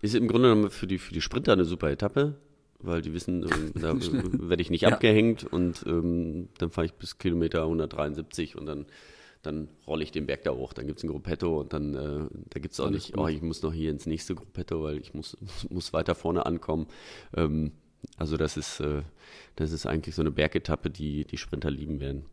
[0.02, 2.36] Ist im Grunde genommen für die, für die Sprinter eine super Etappe,
[2.84, 4.90] weil die wissen, ähm, da werde ich nicht Ja.
[4.90, 8.86] abgehängt und ähm, dann fahre ich bis Kilometer 173 und dann,
[9.44, 10.74] dann rolle ich den Berg da hoch.
[10.74, 13.24] Dann gibt es ein Gruppetto und dann äh, da gibt es auch nicht, gut.
[13.24, 15.38] oh, ich muss noch hier ins nächste Gruppetto, weil ich muss,
[15.70, 16.88] muss weiter vorne ankommen.
[17.36, 17.72] Ähm,
[18.18, 19.04] also das ist, äh,
[19.56, 22.26] das ist eigentlich so eine Bergetappe, die die Sprinter lieben werden.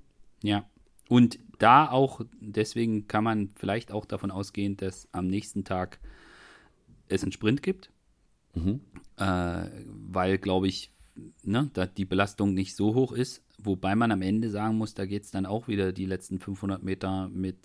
[0.43, 0.65] Ja.
[1.11, 5.99] Und da auch, deswegen kann man vielleicht auch davon ausgehen, dass am nächsten Tag
[7.09, 7.91] es einen Sprint gibt.
[9.17, 10.91] Äh, weil, glaube ich,
[11.43, 13.43] ne, da die Belastung nicht so hoch ist.
[13.59, 16.83] Wobei man am Ende sagen muss, da geht es dann auch wieder die letzten 500
[16.83, 17.57] Meter mit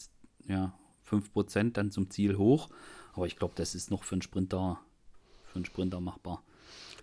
[0.48, 0.74] ja,
[1.08, 2.70] 5% dann zum Ziel hoch.
[3.14, 4.80] Aber ich glaube, das ist noch für einen Sprinter,
[5.46, 6.44] für einen Sprinter machbar.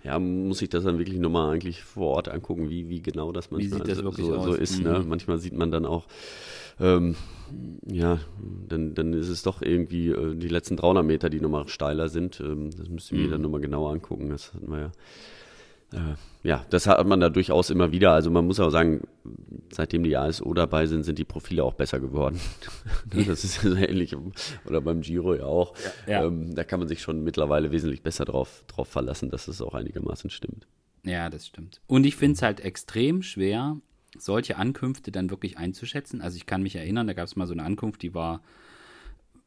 [0.03, 3.51] Ja, muss ich das dann wirklich nochmal eigentlich vor Ort angucken, wie, wie genau das
[3.51, 4.81] manchmal sieht das so, wirklich so, so ist.
[4.81, 5.01] Ne?
[5.01, 5.09] Mhm.
[5.09, 6.07] Manchmal sieht man dann auch,
[6.81, 7.17] ähm,
[7.87, 8.19] ja,
[8.69, 12.41] dann, dann ist es doch irgendwie äh, die letzten 300 Meter, die nochmal steiler sind.
[12.41, 13.31] Ähm, das müsste ich mir Mhm.
[13.33, 14.31] dann nochmal genauer angucken.
[14.31, 14.93] Das hatten wir ja.
[15.93, 18.13] Äh, ja, das hat man da durchaus immer wieder.
[18.13, 19.03] Also man muss auch sagen,
[19.71, 22.41] seitdem die ASO dabei sind, sind die Profile auch besser geworden.
[23.27, 24.17] das ist ja so ähnlich.
[24.65, 25.75] Oder beim Giro ja auch.
[26.07, 26.25] Ja.
[26.25, 29.75] Ähm, da kann man sich schon mittlerweile wesentlich besser drauf, drauf verlassen, dass es auch
[29.75, 30.67] einigermaßen stimmt.
[31.05, 31.81] Ja, das stimmt.
[31.87, 33.77] Und ich finde es halt extrem schwer,
[34.19, 36.21] solche Ankünfte dann wirklich einzuschätzen.
[36.21, 38.43] Also ich kann mich erinnern, da gab es mal so eine Ankunft, die war,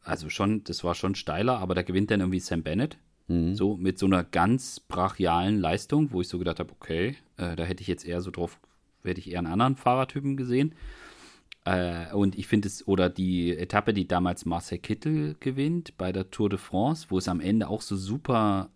[0.02, 2.98] also schon, das war schon steiler, aber da gewinnt dann irgendwie Sam Bennett.
[3.28, 7.64] So mit so einer ganz brachialen Leistung, wo ich so gedacht habe, okay, äh, da
[7.64, 8.60] hätte ich jetzt eher so drauf,
[9.04, 10.76] hätte ich eher einen anderen Fahrertypen gesehen.
[11.66, 16.30] Äh, und ich finde es, oder die Etappe, die damals Marcel Kittel gewinnt bei der
[16.32, 18.70] Tour de France, wo es am Ende auch so super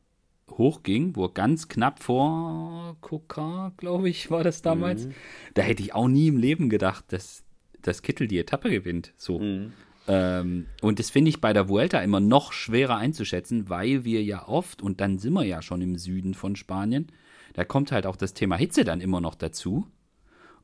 [0.50, 5.10] hoch ging, wo er ganz knapp vor Kokar, glaube ich, war das damals.
[5.54, 7.44] Da hätte ich auch nie im Leben gedacht, dass,
[7.82, 9.14] dass Kittel die Etappe gewinnt.
[9.18, 9.40] So.
[10.08, 14.48] Ähm, und das finde ich bei der Vuelta immer noch schwerer einzuschätzen, weil wir ja
[14.48, 17.08] oft, und dann sind wir ja schon im Süden von Spanien,
[17.54, 19.88] da kommt halt auch das Thema Hitze dann immer noch dazu.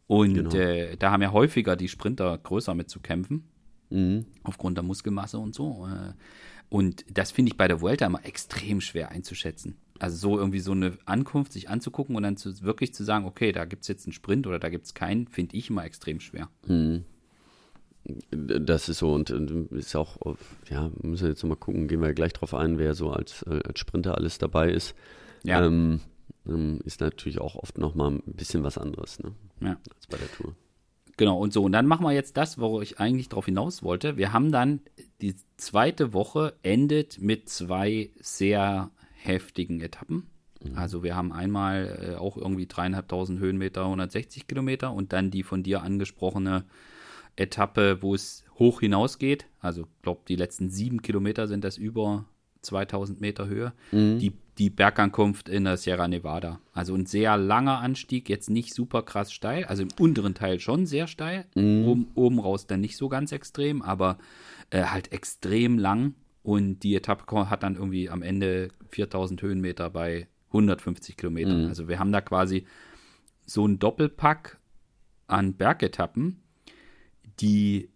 [0.07, 0.53] Und Genau.
[0.55, 3.49] äh, da haben ja häufiger die Sprinter größer mit zu kämpfen,
[3.89, 4.25] Mhm.
[4.43, 5.87] aufgrund der Muskelmasse und so.
[5.87, 6.13] Äh,
[6.69, 9.75] und das finde ich bei der Vuelta immer extrem schwer einzuschätzen.
[9.99, 13.51] Also so irgendwie so eine Ankunft sich anzugucken und dann zu, wirklich zu sagen, okay,
[13.51, 16.19] da gibt es jetzt einen Sprint oder da gibt es keinen, finde ich immer extrem
[16.19, 16.49] schwer.
[18.29, 20.17] Das ist so und, ist auch,
[20.69, 23.61] ja, müssen wir jetzt mal gucken, gehen wir gleich drauf ein, wer so als, äh,
[23.65, 24.93] als Sprinter alles dabei ist.
[25.43, 25.65] Ja.
[25.65, 26.01] Ähm,
[26.45, 29.31] ähm, ist natürlich auch oft nochmal ein bisschen was anderes, ne?
[29.61, 29.77] Ja.
[29.95, 30.55] Als bei der Tour.
[31.15, 31.63] Genau, und so.
[31.63, 34.17] Und dann machen wir jetzt das, wo ich eigentlich drauf hinaus wollte.
[34.17, 34.81] Wir haben dann,
[35.21, 40.27] die zweite Woche endet mit zwei sehr heftigen Etappen.
[40.75, 45.61] Also wir haben einmal äh, auch irgendwie dreieinhalbtausend Höhenmeter, 160 Kilometer und dann die von
[45.61, 46.65] dir angesprochene
[47.35, 49.45] Etappe, wo es hoch hinausgeht.
[49.59, 52.25] Also ich glaube, die letzten sieben Kilometer sind das über
[52.61, 53.73] 2000 Meter Höhe.
[54.19, 56.59] Die, die Bergankunft in der Sierra Nevada.
[56.73, 60.85] Also ein sehr langer Anstieg, jetzt nicht super krass steil, also im unteren Teil schon
[60.85, 61.45] sehr steil,
[61.87, 64.17] oben, oben raus dann nicht so ganz extrem, aber
[64.69, 66.13] äh, halt extrem lang.
[66.43, 71.63] Und die Etappe hat dann irgendwie am Ende 4000 Höhenmeter bei 150 Kilometern.
[71.67, 72.65] Also wir haben da quasi
[73.45, 74.59] so einen Doppelpack
[75.27, 76.42] an Bergetappen,
[77.39, 77.89] die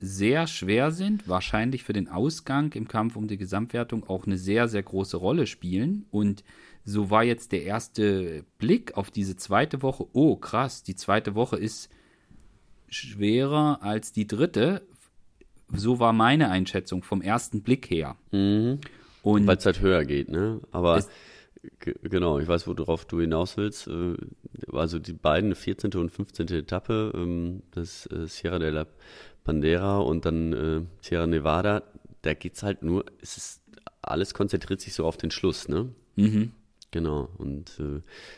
[0.00, 4.68] sehr schwer sind, wahrscheinlich für den Ausgang im Kampf um die Gesamtwertung auch eine sehr,
[4.68, 6.04] sehr große Rolle spielen.
[6.10, 6.44] Und
[6.84, 10.06] so war jetzt der erste Blick auf diese zweite Woche.
[10.12, 11.88] Oh, krass, die zweite Woche ist
[12.88, 14.82] schwerer als die dritte.
[15.72, 18.16] So war meine Einschätzung vom ersten Blick her.
[18.30, 20.60] Und Weil es halt höher geht, ne?
[20.70, 21.08] Aber Es-
[21.78, 23.88] genau, ich weiß, worauf du hinaus willst.
[23.88, 24.16] Äh,
[24.72, 25.92] Also die beiden, 14.
[25.94, 26.48] und 15.
[26.48, 28.86] Etappe, ähm, das äh, Sierra de la
[29.44, 31.82] Bandera und dann äh, Sierra Nevada,
[32.22, 33.62] da geht's halt nur, es ist,
[34.02, 35.90] alles konzentriert sich so auf den Schluss, ne?
[36.90, 37.28] Genau.
[37.38, 37.80] Und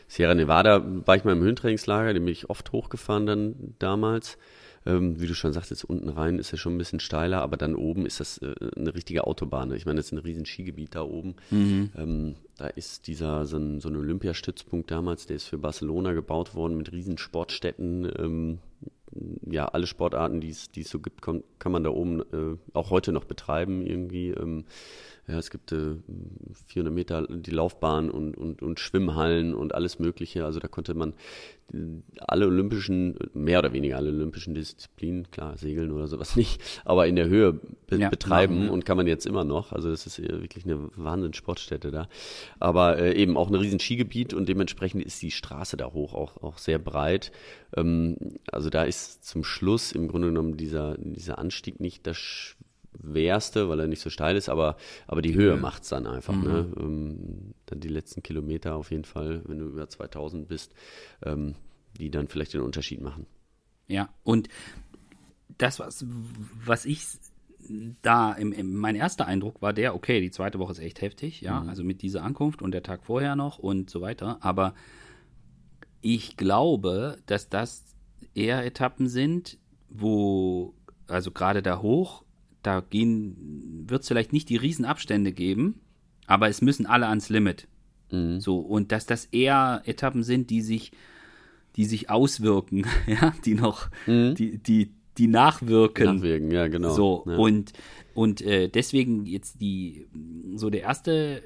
[0.07, 4.37] Sierra Nevada war ich mal im Höhentrainingslager, den bin ich oft hochgefahren dann damals.
[4.87, 7.75] Ähm, wie du schon sagtest, unten rein ist ja schon ein bisschen steiler, aber dann
[7.75, 9.67] oben ist das äh, eine richtige Autobahn.
[9.67, 9.75] ne?
[9.75, 11.35] Ich meine, das ist ein riesen Skigebiet da oben.
[11.97, 16.55] Ähm, da ist dieser, so ein, so ein Olympiastützpunkt damals, der ist für Barcelona gebaut
[16.55, 18.09] worden mit riesen Sportstätten.
[18.17, 18.59] Ähm,
[19.49, 22.57] ja, alle Sportarten, die es die es so gibt, kann, kann man da oben äh,
[22.73, 24.29] auch heute noch betreiben irgendwie.
[24.29, 24.65] Ähm,
[25.27, 25.95] Ja, es gibt äh,
[26.67, 30.45] 400 Meter die Laufbahn und, und, und Schwimmhallen und alles Mögliche.
[30.45, 31.13] Also da konnte man
[32.19, 37.17] alle olympischen, mehr oder weniger alle olympischen Disziplinen, klar, Segeln oder sowas nicht, aber in
[37.17, 38.71] der Höhe be ja, betreiben ja.
[38.71, 39.73] und kann man jetzt immer noch.
[39.73, 42.07] Also das ist wirklich eine Wahnsinns-Sportstätte da.
[42.59, 46.41] Aber äh, eben auch ein riesen Skigebiet und dementsprechend ist die Straße da hoch auch,
[46.41, 47.33] auch sehr breit.
[47.75, 48.15] Ähm,
[48.49, 52.55] also da ist zum Schluss im Grunde genommen dieser, dieser Anstieg nicht das
[53.01, 56.33] schwerste, weil er nicht so steil ist, aber, aber die Höhe macht es dann einfach.
[56.33, 56.43] Mhm.
[56.43, 56.71] Ne?
[56.79, 60.73] Ähm, dann die letzten Kilometer auf jeden Fall, wenn du über 2000 bist,
[61.23, 61.55] ähm,
[61.97, 63.25] die dann vielleicht den Unterschied machen.
[63.87, 64.49] Ja, und
[65.57, 66.05] das, was,
[66.65, 67.05] was ich
[68.01, 71.41] da, im, im, mein erster Eindruck war der, okay, die zweite Woche ist echt heftig,
[71.41, 71.69] ja, mhm.
[71.69, 74.73] also mit dieser Ankunft und der Tag vorher noch und so weiter, aber
[76.01, 77.83] ich glaube, dass das
[78.35, 79.57] eher Etappen sind,
[79.89, 80.73] wo,
[81.07, 82.23] also gerade da hoch,
[82.67, 85.79] da gehen, wird es vielleicht nicht die Riesenabstände geben,
[86.25, 87.67] aber es müssen alle ans Limit.
[88.11, 88.39] Mhm.
[88.39, 90.91] So, und dass das eher Etappen sind, die sich,
[91.75, 94.35] die sich auswirken, ja, die noch, mhm.
[94.35, 96.17] die, die, die nachwirken.
[96.17, 96.93] Nachwirken, ja, genau.
[96.93, 97.37] So, ja.
[97.37, 97.73] und,
[98.13, 100.07] und äh, deswegen jetzt die,
[100.55, 101.41] so der erste,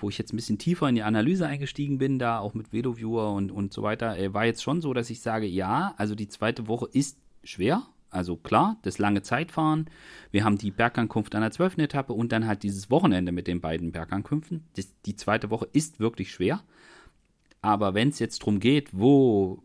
[0.00, 3.32] wo ich jetzt ein bisschen tiefer in die Analyse eingestiegen bin, da auch mit VeloViewer
[3.32, 6.28] und, und so weiter, äh, war jetzt schon so, dass ich sage, ja, also die
[6.28, 9.90] zweite Woche ist schwer, also klar, das lange Zeitfahren.
[10.30, 11.78] Wir haben die Bergankunft an der 12.
[11.78, 14.64] Etappe und dann halt dieses Wochenende mit den beiden Bergankünften.
[14.76, 16.62] Das, die zweite Woche ist wirklich schwer.
[17.60, 19.62] Aber wenn es jetzt darum geht, wo,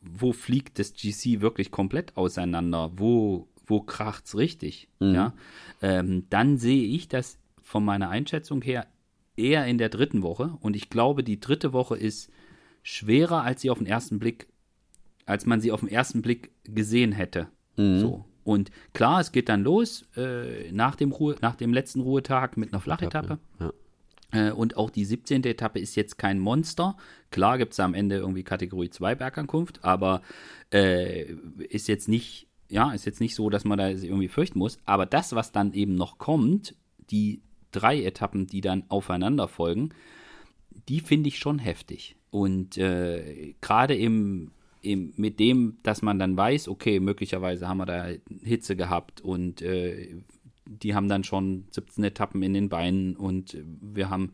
[0.00, 5.14] wo fliegt das GC wirklich komplett auseinander, wo, wo kracht es richtig, mhm.
[5.14, 5.34] ja,
[5.82, 8.86] ähm, dann sehe ich das von meiner Einschätzung her
[9.36, 10.56] eher in der dritten Woche.
[10.60, 12.30] Und ich glaube, die dritte Woche ist
[12.82, 14.46] schwerer, als sie auf den ersten Blick,
[15.26, 17.48] als man sie auf den ersten Blick gesehen hätte.
[17.76, 18.00] Mhm.
[18.00, 18.24] So.
[18.44, 22.72] Und klar, es geht dann los äh, nach, dem Ruhe, nach dem letzten Ruhetag mit
[22.72, 23.38] einer Flachetappe.
[23.58, 23.72] Ja.
[24.32, 25.44] Äh, und auch die 17.
[25.44, 26.96] Etappe ist jetzt kein Monster.
[27.30, 30.22] Klar gibt es am Ende irgendwie Kategorie 2 Bergankunft, aber
[30.72, 31.32] äh,
[31.68, 34.78] ist jetzt nicht, ja, ist jetzt nicht so, dass man da irgendwie fürchten muss.
[34.84, 36.74] Aber das, was dann eben noch kommt,
[37.10, 37.40] die
[37.72, 39.90] drei Etappen, die dann aufeinander folgen,
[40.88, 42.16] die finde ich schon heftig.
[42.30, 44.50] Und äh, gerade im
[44.84, 48.08] mit dem, dass man dann weiß, okay, möglicherweise haben wir da
[48.42, 50.16] Hitze gehabt und äh,
[50.66, 54.32] die haben dann schon 17 Etappen in den Beinen und wir haben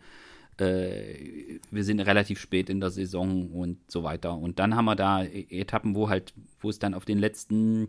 [0.59, 4.37] äh, wir sind relativ spät in der Saison und so weiter.
[4.37, 7.89] Und dann haben wir da Etappen, wo halt, wo es dann auf den letzten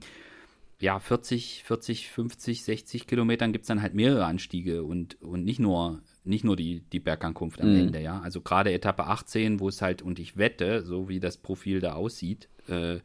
[0.79, 5.59] ja, 40, 40, 50, 60 Kilometern gibt es dann halt mehrere Anstiege und, und nicht
[5.59, 7.79] nur nicht nur die, die Bergankunft am mhm.
[7.79, 8.19] Ende, ja.
[8.19, 11.93] Also gerade Etappe 18, wo es halt, und ich wette, so wie das Profil da
[11.93, 12.99] aussieht, äh,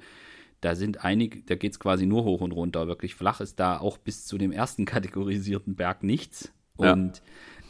[0.61, 2.89] da sind einige, da geht es quasi nur hoch und runter.
[2.89, 6.53] Wirklich flach ist da auch bis zu dem ersten kategorisierten Berg nichts.
[6.77, 7.23] Und,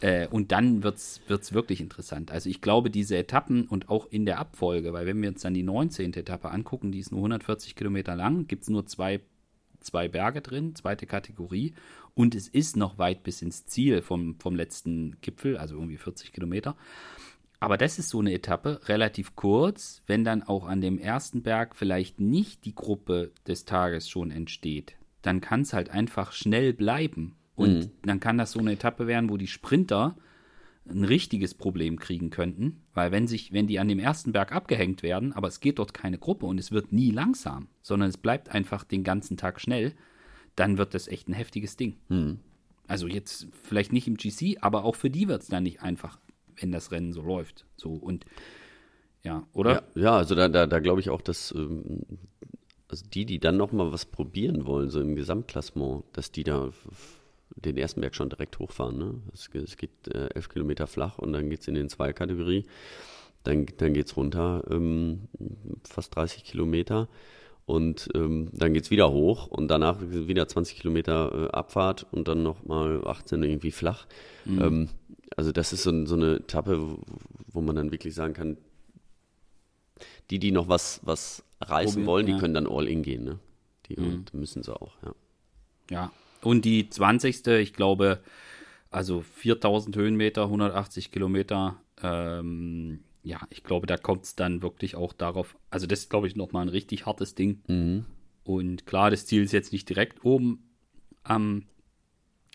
[0.02, 0.08] ja.
[0.08, 2.32] äh, und dann wird es wirklich interessant.
[2.32, 5.54] Also ich glaube, diese Etappen und auch in der Abfolge, weil wenn wir uns dann
[5.54, 6.14] die 19.
[6.14, 9.20] Etappe angucken, die ist nur 140 Kilometer lang, gibt es nur zwei,
[9.80, 11.74] zwei Berge drin, zweite Kategorie.
[12.16, 16.32] Und es ist noch weit bis ins Ziel vom, vom letzten Gipfel, also irgendwie 40
[16.32, 16.74] Kilometer.
[17.60, 21.76] Aber das ist so eine Etappe, relativ kurz, wenn dann auch an dem ersten Berg
[21.76, 27.36] vielleicht nicht die Gruppe des Tages schon entsteht, dann kann es halt einfach schnell bleiben.
[27.54, 27.90] Und mhm.
[28.02, 30.16] dann kann das so eine Etappe werden, wo die Sprinter
[30.88, 35.02] ein richtiges Problem kriegen könnten, weil wenn sich, wenn die an dem ersten Berg abgehängt
[35.02, 38.50] werden, aber es geht dort keine Gruppe und es wird nie langsam, sondern es bleibt
[38.50, 39.94] einfach den ganzen Tag schnell,
[40.56, 41.96] dann wird das echt ein heftiges Ding.
[42.08, 42.40] Mhm.
[42.88, 46.18] Also jetzt vielleicht nicht im GC, aber auch für die wird es dann nicht einfach,
[46.56, 47.64] wenn das Rennen so läuft.
[47.76, 48.24] So und
[49.22, 49.84] ja, oder?
[49.94, 52.02] Ja, ja also da, da, da glaube ich auch, dass ähm,
[52.88, 56.70] also die, die dann noch mal was probieren wollen, so im Gesamtklassement, dass die da
[57.56, 58.98] den ersten Berg schon direkt hochfahren.
[58.98, 59.14] Ne?
[59.32, 62.64] Es, es geht äh, elf Kilometer flach und dann geht es in den zwei Kategorie.
[63.42, 65.28] Dann, dann geht es runter ähm,
[65.84, 67.08] fast 30 Kilometer.
[67.66, 72.28] Und ähm, dann geht es wieder hoch und danach wieder 20 Kilometer äh, Abfahrt und
[72.28, 74.06] dann nochmal 18 irgendwie flach.
[74.44, 74.62] Mhm.
[74.62, 74.88] Ähm,
[75.36, 76.96] also das ist so, so, eine Etappe,
[77.48, 78.56] wo man dann wirklich sagen kann,
[80.30, 82.38] die, die noch was, was reißen Probier, wollen, die ja.
[82.38, 83.24] können dann all in gehen.
[83.24, 83.38] Ne?
[83.88, 84.24] Die mhm.
[84.32, 85.14] müssen sie auch, ja.
[85.90, 87.46] Ja, und die 20.
[87.46, 88.20] ich glaube,
[88.90, 95.12] also 4000 Höhenmeter, 180 Kilometer, ähm, ja, ich glaube, da kommt es dann wirklich auch
[95.12, 95.56] darauf.
[95.68, 97.60] Also, das ist, glaube ich, nochmal ein richtig hartes Ding.
[97.66, 98.04] Mhm.
[98.44, 100.62] Und klar, das Ziel ist jetzt nicht direkt oben
[101.24, 101.64] am,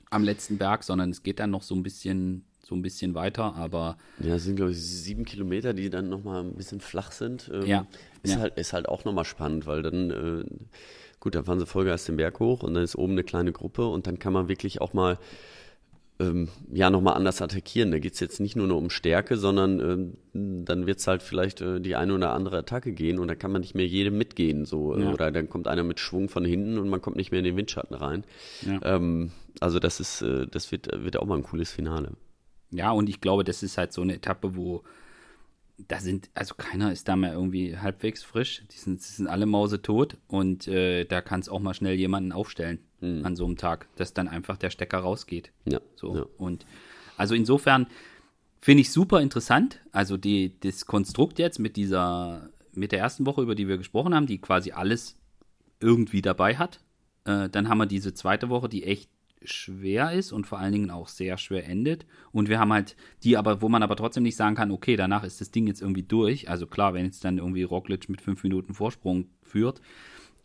[0.10, 3.54] am letzten Berg, sondern es geht dann noch so ein bisschen, so ein bisschen weiter,
[3.56, 3.98] aber.
[4.20, 7.52] Ja, es sind, glaube ich, sieben Kilometer, die dann nochmal ein bisschen flach sind.
[7.54, 7.88] Ähm, ja.
[8.24, 8.40] Ist, ja.
[8.40, 10.46] Halt, ist halt auch nochmal spannend, weil dann, äh,
[11.20, 13.88] gut, dann fahren sie Vollgas den Berg hoch und dann ist oben eine kleine Gruppe
[13.88, 15.20] und dann kann man wirklich auch mal
[16.22, 17.92] ähm, ja nochmal anders attackieren.
[17.92, 19.80] Da geht es jetzt nicht nur noch um Stärke, sondern
[20.34, 23.36] ähm, dann wird es halt vielleicht äh, die eine oder andere Attacke gehen und da
[23.36, 24.66] kann man nicht mehr jedem mitgehen.
[24.66, 24.98] So.
[24.98, 25.12] Ja.
[25.12, 27.58] Oder dann kommt einer mit Schwung von hinten und man kommt nicht mehr in den
[27.58, 28.24] Windschatten rein.
[28.62, 28.80] Ja.
[28.84, 32.14] Ähm, also das ist, äh, das wird, wird auch mal ein cooles Finale.
[32.70, 34.84] Ja, und ich glaube, das ist halt so eine Etappe, wo
[35.88, 38.64] da sind, also keiner ist da mehr irgendwie halbwegs frisch.
[38.72, 42.32] Die sind, die sind alle mausetot und äh, da kann es auch mal schnell jemanden
[42.32, 43.26] aufstellen mhm.
[43.26, 45.52] an so einem Tag, dass dann einfach der Stecker rausgeht.
[45.66, 45.80] Ja.
[45.96, 46.16] So.
[46.16, 46.26] Ja.
[46.38, 46.66] Und
[47.18, 47.88] also insofern
[48.60, 49.82] finde ich super interessant.
[49.92, 54.14] Also die, das Konstrukt jetzt mit dieser, mit der ersten Woche, über die wir gesprochen
[54.14, 55.18] haben, die quasi alles
[55.80, 56.80] irgendwie dabei hat.
[57.26, 59.10] Äh, dann haben wir diese zweite Woche, die echt
[59.44, 62.06] schwer ist und vor allen Dingen auch sehr schwer endet.
[62.32, 65.24] Und wir haben halt die aber, wo man aber trotzdem nicht sagen kann, okay, danach
[65.24, 66.50] ist das Ding jetzt irgendwie durch.
[66.50, 69.82] Also klar, wenn jetzt dann irgendwie Roglic mit fünf Minuten Vorsprung führt,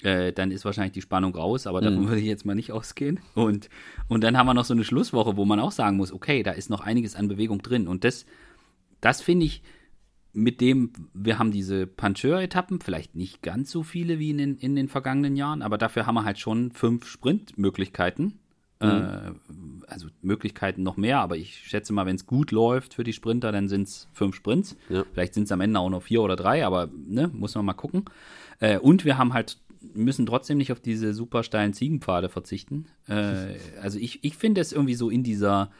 [0.02, 2.08] äh, dann ist wahrscheinlich die Spannung raus, aber davon mhm.
[2.08, 3.20] würde ich jetzt mal nicht ausgehen.
[3.34, 3.68] Und,
[4.08, 6.52] und dann haben wir noch so eine Schlusswoche, wo man auch sagen muss, okay, da
[6.52, 7.88] ist noch einiges an Bewegung drin.
[7.88, 8.26] Und das,
[9.00, 9.62] das finde ich
[10.32, 14.76] mit dem, wir haben diese Puncheur-Etappen, vielleicht nicht ganz so viele wie in den, in
[14.76, 18.38] den vergangenen Jahren, aber dafür haben wir halt schon fünf Sprintmöglichkeiten
[18.80, 18.88] Mhm.
[18.88, 23.12] Äh, also Möglichkeiten noch mehr, aber ich schätze mal, wenn es gut läuft für die
[23.12, 24.76] Sprinter, dann sind es fünf Sprints.
[24.88, 25.04] Ja.
[25.12, 27.74] Vielleicht sind es am Ende auch noch vier oder drei, aber ne, muss man mal
[27.74, 28.04] gucken.
[28.58, 32.86] Äh, und wir haben halt, müssen trotzdem nicht auf diese super steilen Ziegenpfade verzichten.
[33.08, 35.70] Äh, also ich, ich finde es irgendwie so in dieser,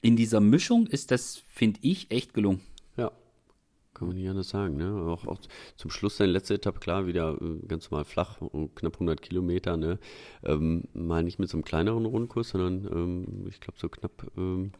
[0.00, 2.60] in dieser Mischung ist das, finde ich, echt gelungen.
[3.98, 4.76] Kann man nicht anders sagen.
[4.76, 4.92] Ne?
[5.10, 5.40] Auch, auch
[5.76, 8.38] zum Schluss seine letzte Etappe, klar, wieder äh, ganz normal flach,
[8.76, 9.76] knapp 100 Kilometer.
[9.76, 9.98] Ne?
[10.44, 14.70] Ähm, mal nicht mit so einem kleineren Rundkurs, sondern ähm, ich glaube so knapp ähm,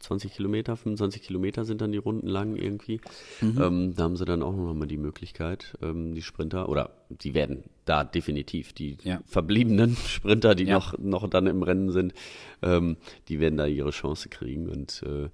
[0.00, 3.00] 20 Kilometer, 25 Kilometer sind dann die Runden lang irgendwie.
[3.40, 3.60] Mhm.
[3.60, 7.34] Ähm, da haben sie dann auch noch mal die Möglichkeit, ähm, die Sprinter, oder die
[7.34, 9.20] werden da definitiv, die ja.
[9.26, 10.74] verbliebenen Sprinter, die ja.
[10.74, 12.14] noch, noch dann im Rennen sind,
[12.62, 12.96] ähm,
[13.28, 14.68] die werden da ihre Chance kriegen.
[14.68, 15.30] Und äh,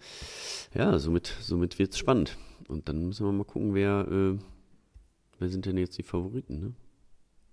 [0.76, 2.36] ja, somit, somit wird es spannend.
[2.66, 4.38] Und dann müssen wir mal gucken, wer, äh,
[5.38, 6.72] wer sind denn jetzt die Favoriten, ne?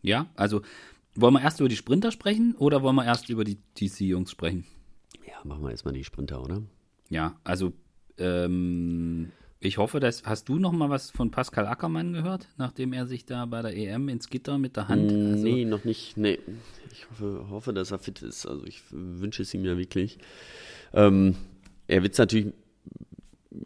[0.02, 0.62] Ja, also
[1.14, 4.66] wollen wir erst über die Sprinter sprechen oder wollen wir erst über die TC-Jungs sprechen?
[5.28, 6.64] Ja, machen wir erstmal die Sprinter, oder?
[7.12, 7.74] Ja, also
[8.18, 13.06] ähm, ich hoffe, dass hast du noch mal was von Pascal Ackermann gehört, nachdem er
[13.06, 15.12] sich da bei der EM ins Gitter mit der Hand.
[15.12, 16.18] Also nee, noch nicht.
[16.18, 16.40] Nee.
[16.92, 18.48] Ich hoffe, hoffe, dass er fit ist.
[18.48, 20.20] Also ich wünsche es ihm ja wirklich.
[20.94, 21.36] Ähm,
[21.88, 22.54] er wird es natürlich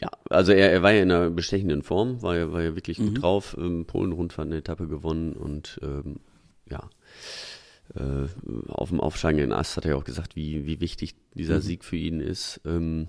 [0.02, 2.98] ja, also er, er war ja in einer bestechenden Form, war ja, war ja wirklich
[2.98, 3.06] mhm.
[3.06, 3.56] gut drauf.
[3.60, 6.16] Ähm, Polen-Rundfahrt eine Etappe gewonnen und ähm,
[6.68, 6.90] ja,
[7.94, 8.28] äh,
[8.68, 11.62] auf dem aufsteigenden Ast hat er ja auch gesagt, wie, wie wichtig dieser mhm.
[11.62, 12.60] Sieg für ihn ist.
[12.66, 13.08] Ähm,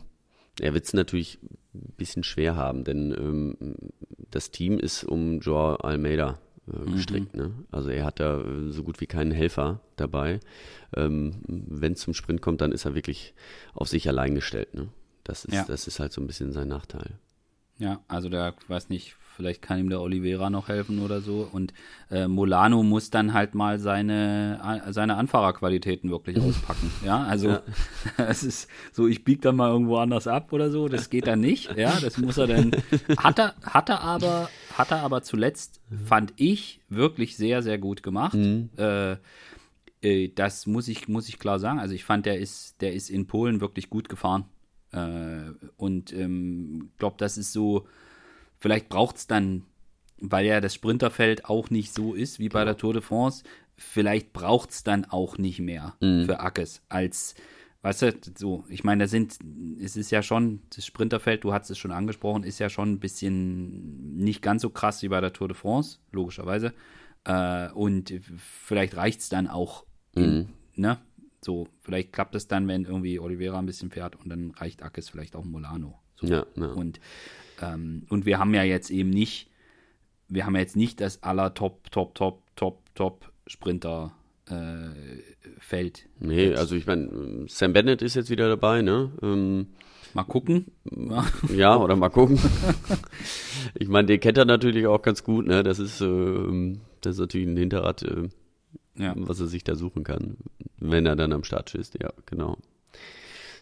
[0.61, 1.39] er wird es natürlich
[1.75, 3.77] ein bisschen schwer haben, denn ähm,
[4.31, 6.39] das Team ist um Joao Almeida
[6.73, 6.93] äh, mhm.
[6.93, 7.35] gestrickt.
[7.35, 7.41] Mhm.
[7.41, 7.55] Ne?
[7.71, 10.41] Also er hat da äh, so gut wie keinen Helfer dabei.
[10.95, 13.35] Ähm, Wenn es zum Sprint kommt, dann ist er wirklich
[13.75, 14.75] auf sich allein gestellt.
[14.75, 14.89] Ne?
[15.25, 15.65] Das ist, ja.
[15.65, 17.19] das ist halt so ein bisschen sein Nachteil.
[17.79, 21.49] Ja, also da, weiß nicht, vielleicht kann ihm der Oliveira noch helfen oder so.
[21.53, 21.75] Und
[22.11, 26.91] äh, Molano muss dann halt mal seine, seine Anfahrerqualitäten wirklich auspacken.
[27.05, 27.59] Ja, also
[28.17, 30.89] es ist so, ich biege dann mal irgendwo anders ab oder so.
[30.89, 31.77] Das geht dann nicht.
[31.77, 32.73] Ja, das muss er dann.
[33.19, 38.03] Hat er, hat er aber, hat er aber zuletzt, fand ich, wirklich sehr, sehr gut
[38.03, 38.35] gemacht.
[38.35, 38.71] Mhm.
[38.77, 39.17] Äh,
[40.03, 41.79] äh, das muss ich, muss ich klar sagen.
[41.79, 44.45] Also ich fand, der ist, der ist in Polen wirklich gut gefahren.
[44.93, 47.87] Äh, und ähm, glaube, das ist so,
[48.59, 49.65] vielleicht braucht es dann,
[50.19, 52.73] weil ja das Sprinterfeld auch nicht so ist wie bei genau.
[52.73, 53.45] der Tour de France,
[53.77, 56.25] vielleicht braucht es dann auch nicht mehr mhm.
[56.25, 57.35] für Ackes als,
[57.83, 59.39] weißt du, so, ich meine, da sind,
[59.83, 63.01] es ist ja schon, das Sprinterfeld, du hast es schon angesprochen, ist ja schon ein
[63.01, 66.73] bisschen nicht ganz so krass wie bei der Tour de France, logischerweise.
[67.25, 70.49] Äh, und vielleicht reicht es dann auch, mhm.
[70.75, 70.99] ne,
[71.45, 75.09] so, vielleicht klappt es dann, wenn irgendwie Oliveira ein bisschen fährt und dann reicht Ackes
[75.09, 75.99] vielleicht auch Molano.
[76.17, 76.27] So.
[76.27, 76.67] Ja, ja.
[76.69, 76.99] Und,
[77.61, 79.51] ähm, und wir haben ja jetzt eben nicht,
[80.29, 84.13] wir haben ja jetzt nicht das aller Top, Top, Top, Top, Top Sprinter
[84.49, 85.23] äh,
[85.59, 86.07] Feld.
[86.19, 86.59] Nee, jetzt.
[86.59, 89.11] also ich meine, Sam Bennett ist jetzt wieder dabei, ne?
[89.23, 89.69] Ähm,
[90.15, 90.67] mal gucken.
[91.55, 92.39] Ja, oder mal gucken.
[93.75, 95.63] ich meine, den kennt er natürlich auch ganz gut, ne?
[95.63, 98.03] Das ist, äh, das ist natürlich ein Hinterrad.
[98.03, 98.29] Äh,
[98.99, 99.15] ja.
[99.17, 100.37] was er sich da suchen kann,
[100.79, 101.99] wenn er dann am Start ist.
[102.01, 102.59] Ja, genau.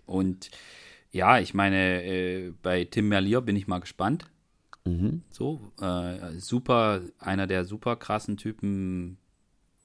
[0.06, 0.50] Und
[1.14, 4.26] ja, ich meine, äh, bei Tim Merlier bin ich mal gespannt.
[4.84, 5.22] Mhm.
[5.30, 9.16] So, äh, super, einer der super krassen Typen,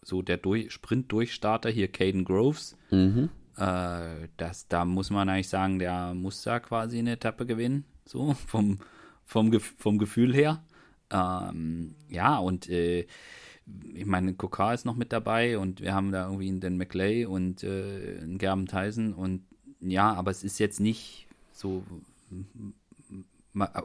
[0.02, 2.76] so der durch, Sprint-Durchstarter hier, Caden Groves.
[2.90, 3.30] Mhm.
[3.58, 8.34] Äh, das, da muss man eigentlich sagen, der muss da quasi eine Etappe gewinnen, so
[8.48, 8.80] vom,
[9.24, 10.64] vom, vom Gefühl her.
[11.12, 13.06] Ähm, ja, und äh,
[13.94, 17.26] ich meine, Kokar ist noch mit dabei und wir haben da irgendwie einen Dan McLay
[17.26, 19.44] und äh, einen Gerben Tyson und
[19.82, 21.84] ja, aber es ist jetzt nicht so.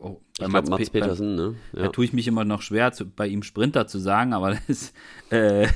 [0.02, 1.54] Oh, bei Mats, Mats Petersen, ne?
[1.72, 1.84] Ja.
[1.84, 4.92] Da tue ich mich immer noch schwer, zu, bei ihm Sprinter zu sagen, aber das,
[5.30, 5.66] äh,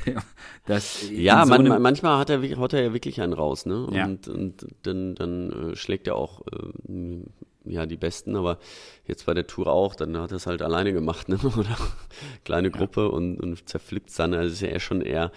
[0.66, 3.87] das Ja, so man, manchmal hat er, haut er ja wirklich einen raus, ne?
[3.87, 4.05] Und, ja.
[4.05, 7.23] und dann, dann äh, schlägt er auch äh,
[7.64, 8.59] ja, die Besten, aber
[9.07, 11.39] jetzt bei der Tour auch, dann hat er es halt alleine gemacht, ne?
[11.57, 11.77] Oder
[12.45, 13.07] kleine Gruppe ja.
[13.07, 14.35] und, und zerpflückt dann.
[14.35, 15.33] Also ist ja schon eher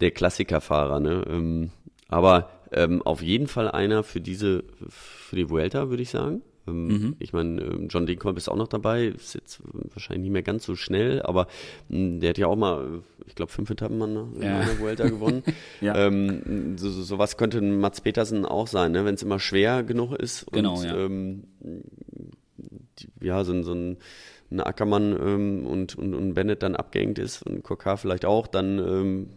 [0.00, 1.24] der Klassikerfahrer, ne?
[1.28, 1.70] Ähm,
[2.08, 6.42] aber ähm, auf jeden Fall einer für diese, für die Vuelta, würde ich sagen.
[6.66, 7.16] Ähm, mhm.
[7.18, 10.64] Ich meine, ähm, John Degenkolb ist auch noch dabei, ist jetzt wahrscheinlich nicht mehr ganz
[10.64, 11.46] so schnell, aber
[11.88, 14.60] mh, hm, der hat ja auch mal, ich glaube, fünf Etappen ne, in ja.
[14.60, 15.42] einer Vuelta gewonnen.
[15.80, 15.94] ja.
[15.94, 20.14] ähm, so, so, sowas könnte Mats Petersen auch sein, ne, wenn es immer schwer genug
[20.14, 20.46] ist.
[20.52, 20.96] Genau, und, ja.
[20.96, 21.44] Ähm,
[22.98, 23.98] die, ja, so, so ein,
[24.50, 28.78] ein Ackermann ähm, und, und, und Bennett dann abgehängt ist und Kokar vielleicht auch, dann,
[28.78, 29.30] ähm,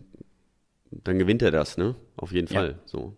[0.92, 1.96] dann gewinnt er das, ne?
[2.16, 2.80] Auf jeden Fall.
[2.86, 3.14] So.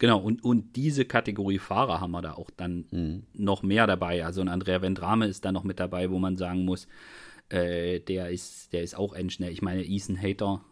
[0.00, 3.22] Genau, und, und diese Kategorie Fahrer haben wir da auch dann mhm.
[3.34, 4.24] noch mehr dabei.
[4.24, 6.88] Also ein Andrea Vendrame ist da noch mit dabei, wo man sagen muss,
[7.50, 9.52] äh, der ist, der ist auch endschnell.
[9.52, 10.64] Ich meine, Ethan Hater,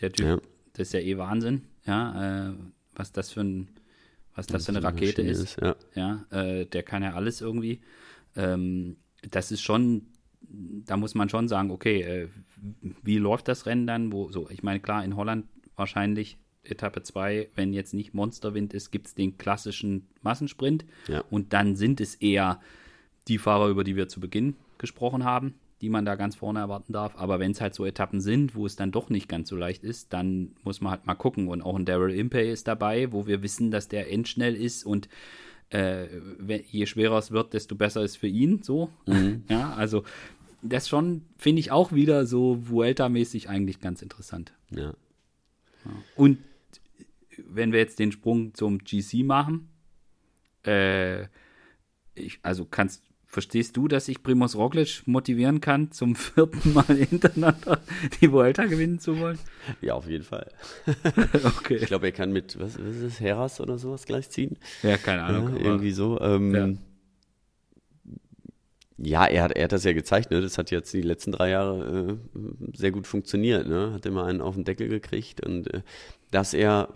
[0.00, 0.38] der Typ, ja.
[0.74, 2.54] das ist ja eh Wahnsinn, ja, äh,
[2.94, 3.70] was das für ein,
[4.36, 5.40] was das, das für eine Rakete ist.
[5.40, 5.60] ist.
[5.60, 7.80] ja, ja äh, der kann ja alles irgendwie.
[8.36, 10.06] Ähm, das ist schon,
[10.40, 12.28] da muss man schon sagen, okay, äh,
[13.02, 14.12] wie läuft das Rennen dann?
[14.12, 16.38] Wo, so, ich meine, klar, in Holland wahrscheinlich
[16.70, 20.84] Etappe 2, wenn jetzt nicht Monsterwind ist, gibt es den klassischen Massensprint.
[21.08, 21.24] Ja.
[21.30, 22.60] Und dann sind es eher
[23.28, 26.92] die Fahrer, über die wir zu Beginn gesprochen haben, die man da ganz vorne erwarten
[26.92, 27.16] darf.
[27.16, 29.84] Aber wenn es halt so Etappen sind, wo es dann doch nicht ganz so leicht
[29.84, 31.48] ist, dann muss man halt mal gucken.
[31.48, 35.08] Und auch ein Daryl Impey ist dabei, wo wir wissen, dass der endschnell ist und
[35.70, 36.06] äh,
[36.70, 38.62] je schwerer es wird, desto besser ist für ihn.
[38.62, 38.90] So.
[39.06, 39.44] Mhm.
[39.50, 40.04] Ja, also
[40.62, 44.52] das schon, finde ich auch wieder so Vuelta-mäßig eigentlich ganz interessant.
[44.70, 44.94] Ja.
[46.16, 46.38] Und
[47.46, 49.68] wenn wir jetzt den Sprung zum GC machen,
[50.64, 51.24] äh,
[52.14, 57.80] ich, also kannst, verstehst du, dass ich Primoz Roglic motivieren kann, zum vierten Mal hintereinander
[58.20, 59.38] die Vuelta gewinnen zu wollen?
[59.80, 60.50] Ja, auf jeden Fall.
[61.44, 61.76] okay.
[61.76, 64.56] Ich glaube, er kann mit, was, was ist das, Heras oder sowas gleich ziehen?
[64.82, 65.56] Ja, keine Ahnung.
[65.56, 66.20] Ja, irgendwie so.
[66.20, 66.68] Ähm, ja.
[68.98, 70.42] Ja, er hat, er hat das ja gezeichnet.
[70.42, 72.38] Das hat jetzt die letzten drei Jahre äh,
[72.74, 73.68] sehr gut funktioniert.
[73.68, 73.92] Ne?
[73.92, 75.82] Hat immer einen auf den Deckel gekriegt und äh,
[76.30, 76.88] dass er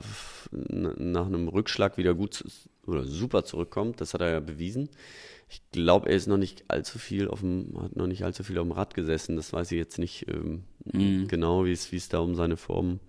[0.50, 2.44] nach einem Rückschlag wieder gut
[2.86, 4.88] oder super zurückkommt, das hat er ja bewiesen.
[5.48, 8.58] Ich glaube, er ist noch nicht allzu viel auf dem, hat noch nicht allzu viel
[8.58, 9.36] auf dem Rad gesessen.
[9.36, 11.26] Das weiß ich jetzt nicht ähm, mhm.
[11.26, 13.00] genau, wie es, wie es da um seine Form,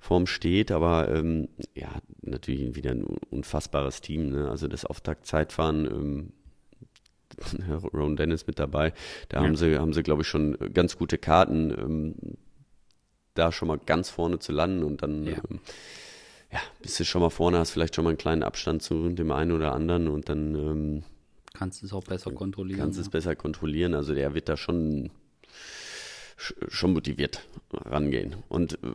[0.00, 1.90] Form steht, aber ähm, ja,
[2.22, 4.30] natürlich wieder ein unfassbares Team.
[4.30, 4.50] Ne?
[4.50, 6.32] Also das Auftaktzeitfahren, ähm,
[7.92, 8.92] Ron Dennis mit dabei,
[9.28, 9.44] da ja.
[9.44, 12.36] haben sie, haben sie, glaube ich, schon ganz gute Karten.
[13.34, 15.32] Da schon mal ganz vorne zu landen und dann ja.
[15.32, 15.60] Ähm,
[16.52, 19.32] ja, bist du schon mal vorne, hast vielleicht schon mal einen kleinen Abstand zu dem
[19.32, 21.02] einen oder anderen und dann ähm,
[21.52, 22.78] kannst du es auch besser kontrollieren.
[22.78, 23.02] Kannst ja.
[23.02, 23.94] es besser kontrollieren.
[23.94, 25.10] Also der wird da schon
[26.36, 28.36] schon motiviert rangehen.
[28.48, 28.94] Und äh,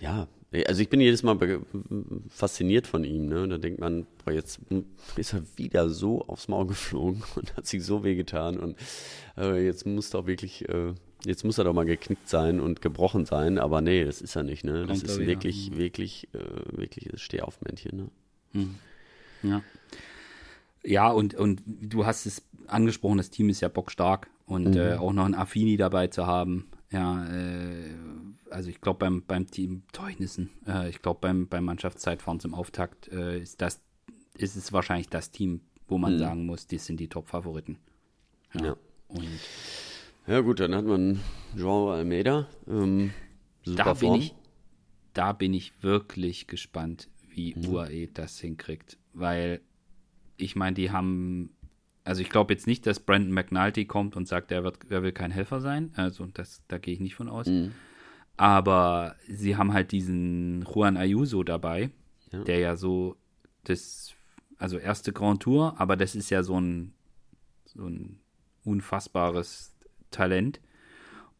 [0.00, 0.28] ja,
[0.66, 1.38] also ich bin jedes Mal
[2.28, 3.26] fasziniert von ihm.
[3.26, 3.48] Ne?
[3.48, 4.60] Da denkt man, boah, jetzt
[5.16, 8.58] ist er wieder so aufs Maul geflogen und hat sich so wehgetan.
[8.58, 8.76] Und
[9.36, 10.94] äh, jetzt muss doch wirklich äh,
[11.24, 14.42] Jetzt muss er doch mal geknickt sein und gebrochen sein, aber nee, das ist er
[14.42, 14.86] nicht, ne?
[14.86, 15.78] Das Kommt ist wirklich, wieder.
[15.78, 18.08] wirklich, äh, wirklich das Stehaufmännchen, ne?
[18.52, 18.74] Hm.
[19.42, 19.62] Ja.
[20.84, 24.76] Ja, und, und du hast es angesprochen, das Team ist ja bockstark und mhm.
[24.76, 26.68] äh, auch noch ein Affini dabei zu haben.
[26.90, 27.94] Ja, äh,
[28.50, 33.08] also ich glaube beim, beim Team Teunissen, äh, ich glaube beim, beim Mannschaftszeitfahren zum Auftakt
[33.08, 33.80] äh, ist das,
[34.34, 36.18] ist es wahrscheinlich das Team, wo man mhm.
[36.18, 37.78] sagen muss, die sind die Top-Favoriten.
[38.54, 38.64] Ja.
[38.64, 38.76] ja.
[39.08, 39.28] Und
[40.26, 41.20] ja gut, dann hat man
[41.56, 42.48] Joao Almeida.
[42.68, 43.12] Ähm,
[43.64, 44.12] super da, Form.
[44.12, 44.34] Bin ich,
[45.12, 47.68] da bin ich wirklich gespannt, wie mhm.
[47.68, 48.98] UAE das hinkriegt.
[49.12, 49.60] Weil
[50.36, 51.50] ich meine, die haben,
[52.04, 55.12] also ich glaube jetzt nicht, dass Brandon McNulty kommt und sagt, er, wird, er will
[55.12, 55.92] kein Helfer sein.
[55.96, 57.46] Also das, da gehe ich nicht von aus.
[57.46, 57.72] Mhm.
[58.36, 61.90] Aber sie haben halt diesen Juan Ayuso dabei,
[62.32, 62.42] ja.
[62.44, 63.16] der ja so
[63.64, 64.14] das,
[64.56, 66.94] also erste Grand Tour, aber das ist ja so ein,
[67.66, 68.20] so ein
[68.64, 69.71] unfassbares
[70.12, 70.60] Talent.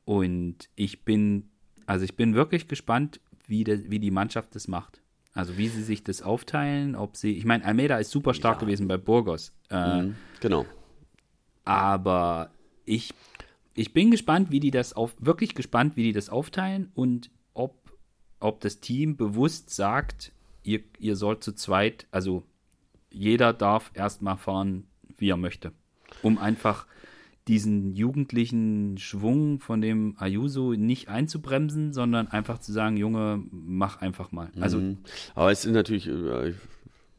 [0.05, 1.51] Und ich bin,
[1.87, 5.01] also ich bin wirklich gespannt, wie, de, wie die Mannschaft das macht.
[5.35, 8.67] Also wie sie sich das aufteilen, ob sie, ich meine, Almeida ist super stark ja.
[8.67, 9.53] gewesen bei Burgos.
[9.71, 10.67] Äh, mhm, genau.
[11.65, 12.51] Aber
[12.85, 13.15] ich,
[13.75, 17.93] ich bin gespannt, wie die das auf, wirklich gespannt, wie die das aufteilen und ob,
[18.41, 20.33] ob das Team bewusst sagt,
[20.65, 22.45] ihr, ihr sollt zu zweit, also
[23.11, 25.73] jeder darf erstmal fahren, wie er möchte.
[26.23, 26.87] Um einfach
[27.49, 34.31] diesen jugendlichen Schwung von dem Ayuso nicht einzubremsen, sondern einfach zu sagen, Junge, mach einfach
[34.31, 34.51] mal.
[34.61, 34.99] Also, mhm.
[35.35, 36.55] Aber es ist natürlich, äh,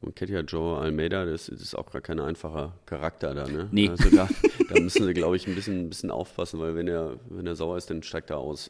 [0.02, 3.70] Und Ketia Joe Almeida, das, das, ist auch gar kein einfacher Charakter da, ne?
[3.72, 3.90] Nee.
[3.90, 4.28] Also da,
[4.70, 7.56] da müssen sie, glaube ich, ein bisschen, ein bisschen aufpassen, weil wenn er, wenn er
[7.56, 8.70] sauer ist, dann steigt er aus.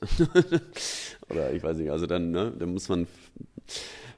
[1.29, 3.07] Oder ich weiß nicht, also dann, ne, dann muss man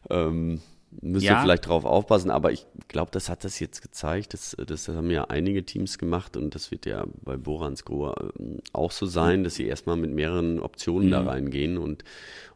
[0.09, 0.59] ähm,
[1.01, 1.41] müsste ja.
[1.41, 4.33] vielleicht drauf aufpassen, aber ich glaube, das hat das jetzt gezeigt.
[4.33, 8.59] Das, das haben ja einige Teams gemacht und das wird ja bei Borans Grohe ähm,
[8.73, 11.11] auch so sein, dass sie erstmal mit mehreren Optionen mhm.
[11.11, 12.03] da reingehen und,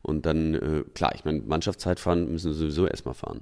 [0.02, 3.42] und dann, äh, klar, ich meine, Mannschaftszeitfahren müssen sie sowieso erstmal fahren.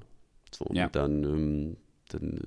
[0.52, 0.86] So, ja.
[0.86, 1.78] und dann, ähm,
[2.10, 2.40] dann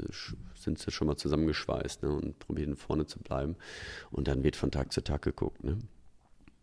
[0.54, 3.56] sind sie schon mal zusammengeschweißt ne, und probieren vorne zu bleiben.
[4.10, 5.64] Und dann wird von Tag zu Tag geguckt.
[5.64, 5.78] Ne?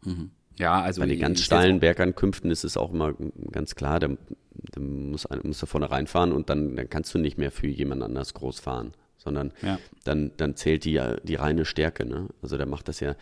[0.03, 0.31] Mhm.
[0.58, 1.01] Ja, also.
[1.01, 3.14] Bei den ganz steilen Bergankünften ist es auch immer
[3.51, 7.38] ganz klar, da, da muss, musst du vorne reinfahren und dann, dann kannst du nicht
[7.38, 9.80] mehr für jemand anders groß fahren, sondern ja.
[10.03, 12.05] dann, dann zählt die, die reine Stärke.
[12.05, 12.28] Ne?
[12.41, 13.16] Also da macht das ja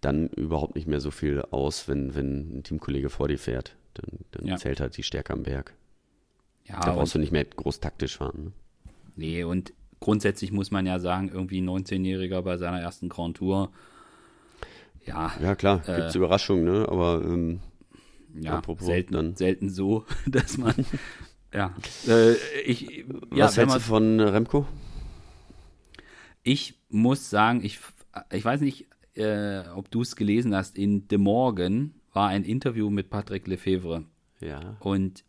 [0.00, 3.76] dann überhaupt nicht mehr so viel aus, wenn, wenn ein Teamkollege vor dir fährt.
[3.94, 4.56] Dann, dann ja.
[4.56, 5.74] zählt halt die Stärke am Berg.
[6.64, 8.44] Ja, da brauchst du nicht mehr groß taktisch fahren.
[8.44, 8.52] Ne?
[9.16, 13.70] Nee, und grundsätzlich muss man ja sagen, irgendwie ein 19-Jähriger bei seiner ersten Grand Tour
[15.04, 15.32] ja.
[15.40, 16.88] Ja, klar, gibt es äh, Überraschungen, ne?
[16.88, 17.60] Aber ähm,
[18.34, 19.36] ja, apropos, selten, dann.
[19.36, 20.74] selten so, dass man.
[21.54, 21.74] ja.
[22.06, 22.34] Äh,
[22.64, 24.66] ich, ja, Was hältst du von Remco?
[26.42, 27.78] Ich muss sagen, ich,
[28.32, 32.90] ich weiß nicht, äh, ob du es gelesen hast, in De Morgen war ein Interview
[32.90, 34.04] mit Patrick Lefebvre.
[34.40, 34.76] Ja.
[34.80, 35.24] Und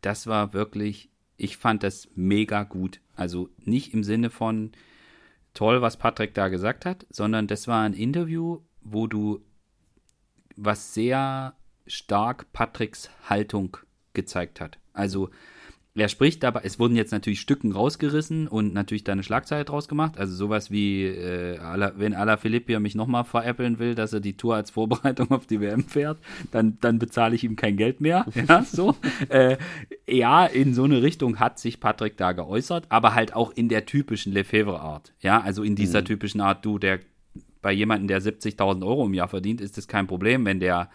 [0.00, 3.00] das war wirklich, ich fand das mega gut.
[3.14, 4.72] Also nicht im Sinne von
[5.54, 9.40] toll, was Patrick da gesagt hat, sondern das war ein Interview, wo du
[10.56, 11.54] was sehr
[11.86, 13.76] stark Patricks Haltung
[14.12, 14.78] gezeigt hat.
[14.92, 15.30] Also
[15.94, 19.88] er spricht dabei, es wurden jetzt natürlich Stücken rausgerissen und natürlich da eine Schlagzeile draus
[19.88, 20.18] gemacht.
[20.18, 21.58] Also sowas wie, äh,
[21.96, 25.60] wenn Ala Philippia mich nochmal veräppeln will, dass er die Tour als Vorbereitung auf die
[25.60, 26.18] WM fährt,
[26.50, 28.24] dann, dann bezahle ich ihm kein Geld mehr.
[28.48, 28.96] Ja, so.
[29.28, 29.56] äh,
[30.08, 33.86] ja, in so eine Richtung hat sich Patrick da geäußert, aber halt auch in der
[33.86, 35.12] typischen Lefebvre-Art.
[35.20, 36.06] Ja, also in dieser mhm.
[36.06, 37.00] typischen Art, du, der
[37.62, 40.90] bei jemandem, der 70.000 Euro im Jahr verdient, ist das kein Problem, wenn der,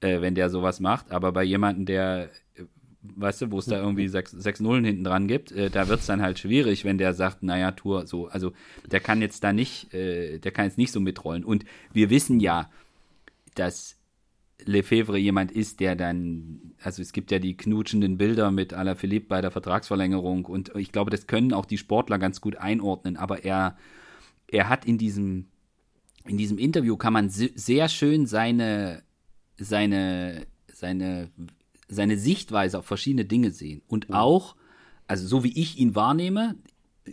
[0.00, 1.12] äh, wenn der sowas macht.
[1.12, 2.64] Aber bei jemandem, der, äh,
[3.02, 6.00] weißt du, wo es da irgendwie sechs, sechs Nullen hinten dran gibt, äh, da wird
[6.00, 8.26] es dann halt schwierig, wenn der sagt, naja, Tour, so.
[8.26, 8.52] Also
[8.90, 11.44] der kann jetzt da nicht, äh, der kann jetzt nicht so mitrollen.
[11.44, 12.68] Und wir wissen ja,
[13.54, 13.98] dass
[14.64, 19.40] Lefebvre jemand ist, der dann, also es gibt ja die knutschenden Bilder mit Alaphilippe bei
[19.40, 23.76] der Vertragsverlängerung und ich glaube, das können auch die Sportler ganz gut einordnen, aber er,
[24.48, 25.46] er hat in diesem
[26.28, 29.02] in diesem Interview kann man sehr schön seine,
[29.56, 31.30] seine, seine,
[31.88, 33.82] seine Sichtweise auf verschiedene Dinge sehen.
[33.88, 34.54] Und auch,
[35.06, 36.56] also so wie ich ihn wahrnehme,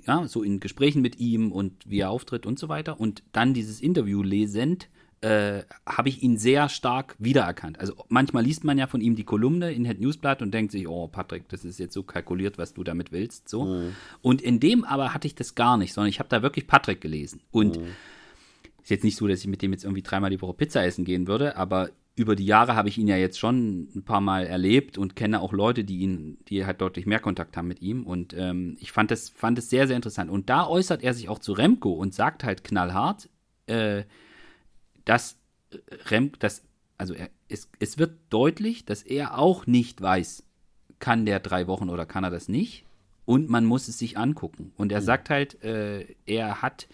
[0.05, 2.99] ja, so in Gesprächen mit ihm und wie er auftritt und so weiter.
[2.99, 4.89] Und dann dieses Interview lesend,
[5.22, 7.80] äh, habe ich ihn sehr stark wiedererkannt.
[7.80, 10.88] Also manchmal liest man ja von ihm die Kolumne in Head Newsblatt und denkt sich,
[10.88, 13.47] oh Patrick, das ist jetzt so kalkuliert, was du damit willst.
[13.47, 13.66] So.
[13.66, 13.95] Mhm.
[14.22, 16.99] Und in dem aber hatte ich das gar nicht, sondern ich habe da wirklich Patrick
[16.99, 17.39] gelesen.
[17.51, 17.88] Und mhm
[18.86, 21.05] ist jetzt nicht so, dass ich mit dem jetzt irgendwie dreimal die Woche Pizza essen
[21.05, 24.45] gehen würde, aber über die Jahre habe ich ihn ja jetzt schon ein paar Mal
[24.45, 28.05] erlebt und kenne auch Leute, die ihn, die halt deutlich mehr Kontakt haben mit ihm.
[28.05, 30.29] Und ähm, ich fand das, fand es sehr, sehr interessant.
[30.29, 33.27] Und da äußert er sich auch zu Remco und sagt halt knallhart,
[33.65, 34.03] äh,
[35.03, 35.38] dass
[36.11, 36.63] Rem, dass,
[36.99, 40.43] also er, es, es wird deutlich, dass er auch nicht weiß,
[40.99, 42.86] kann der drei Wochen oder kann er das nicht.
[43.25, 44.71] Und man muss es sich angucken.
[44.77, 45.05] Und er mhm.
[45.05, 46.88] sagt halt, äh, er hat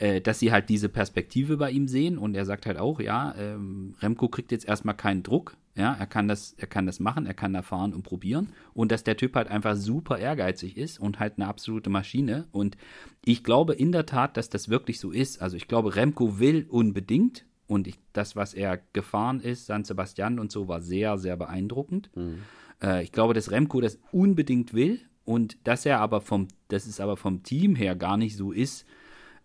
[0.00, 3.34] äh, dass sie halt diese Perspektive bei ihm sehen und er sagt halt auch, ja,
[3.38, 7.26] ähm, Remco kriegt jetzt erstmal keinen Druck, ja, er kann das, er kann das machen,
[7.26, 10.98] er kann da fahren und probieren und dass der Typ halt einfach super ehrgeizig ist
[10.98, 12.78] und halt eine absolute Maschine und
[13.26, 15.42] ich glaube in der Tat, dass das wirklich so ist.
[15.42, 20.38] Also ich glaube, Remco will unbedingt und ich, das, was er gefahren ist, San Sebastian
[20.38, 22.10] und so, war sehr, sehr beeindruckend.
[22.16, 22.38] Mhm.
[22.82, 27.00] Äh, ich glaube, dass Remco das unbedingt will und dass er aber vom, dass es
[27.00, 28.86] aber vom Team her gar nicht so ist,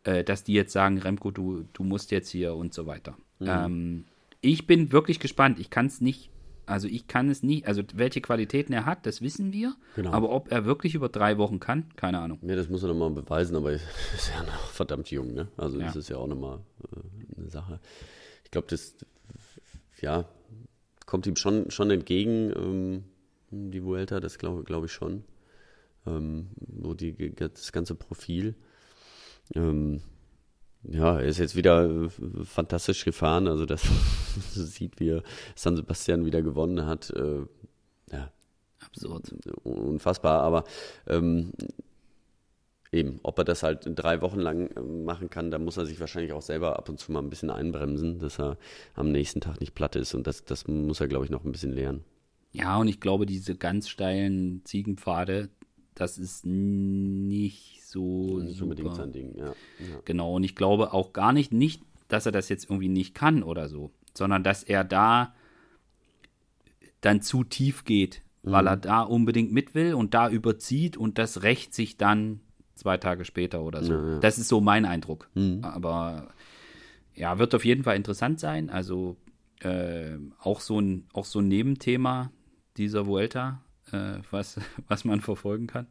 [0.05, 3.17] äh, dass die jetzt sagen, Remco, du, du musst jetzt hier und so weiter.
[3.39, 3.47] Mhm.
[3.47, 4.05] Ähm,
[4.41, 5.59] ich bin wirklich gespannt.
[5.59, 6.29] Ich kann es nicht,
[6.67, 9.75] also ich kann es nicht, also welche Qualitäten er hat, das wissen wir.
[9.95, 10.11] Genau.
[10.11, 12.39] Aber ob er wirklich über drei Wochen kann, keine Ahnung.
[12.43, 13.79] Ja, das muss er nochmal beweisen, aber er
[14.13, 15.47] ist ja noch verdammt jung, ne?
[15.57, 15.87] Also ja.
[15.87, 17.79] das ist ja auch nochmal äh, eine Sache.
[18.43, 18.95] Ich glaube, das,
[20.01, 20.25] ja,
[21.05, 23.03] kommt ihm schon, schon entgegen, ähm,
[23.49, 25.23] die Vuelta, das glaube glaub ich schon.
[26.05, 26.49] Ähm,
[26.83, 28.55] so die, das ganze Profil.
[29.53, 30.01] Ähm,
[30.83, 32.09] ja, er ist jetzt wieder äh,
[32.43, 33.47] fantastisch gefahren.
[33.47, 33.83] Also das
[34.53, 35.23] sieht, wie er
[35.55, 37.09] San Sebastian wieder gewonnen hat.
[37.11, 37.45] Äh,
[38.11, 38.31] ja,
[38.79, 39.33] absurd.
[39.63, 40.41] Unfassbar.
[40.41, 40.63] Aber
[41.07, 41.53] ähm,
[42.91, 45.99] eben, ob er das halt drei Wochen lang äh, machen kann, da muss er sich
[45.99, 48.57] wahrscheinlich auch selber ab und zu mal ein bisschen einbremsen, dass er
[48.93, 50.13] am nächsten Tag nicht platt ist.
[50.13, 52.03] Und das, das muss er, glaube ich, noch ein bisschen lernen.
[52.51, 55.49] Ja, und ich glaube, diese ganz steilen Ziegenpfade,
[55.93, 58.63] das ist nicht so Nicht super.
[58.71, 59.45] unbedingt sein Ding, ja.
[59.47, 59.53] ja.
[60.05, 63.41] Genau, und ich glaube auch gar nicht, nicht, dass er das jetzt irgendwie nicht kann
[63.41, 65.33] oder so, sondern dass er da
[67.01, 68.67] dann zu tief geht, weil Mhm.
[68.67, 72.41] er da unbedingt mit will und da überzieht und das rächt sich dann
[72.75, 73.93] zwei Tage später oder so.
[73.93, 74.11] Ja, Mhm.
[74.13, 74.19] ja.
[74.19, 75.29] Das ist so mein Eindruck.
[75.61, 76.29] Aber
[77.15, 78.69] ja, wird auf jeden Fall interessant sein.
[78.69, 79.15] Also
[79.61, 82.31] äh, auch, so ein, auch so ein Nebenthema
[82.77, 85.87] dieser Vuelta, äh, was, was man verfolgen kann.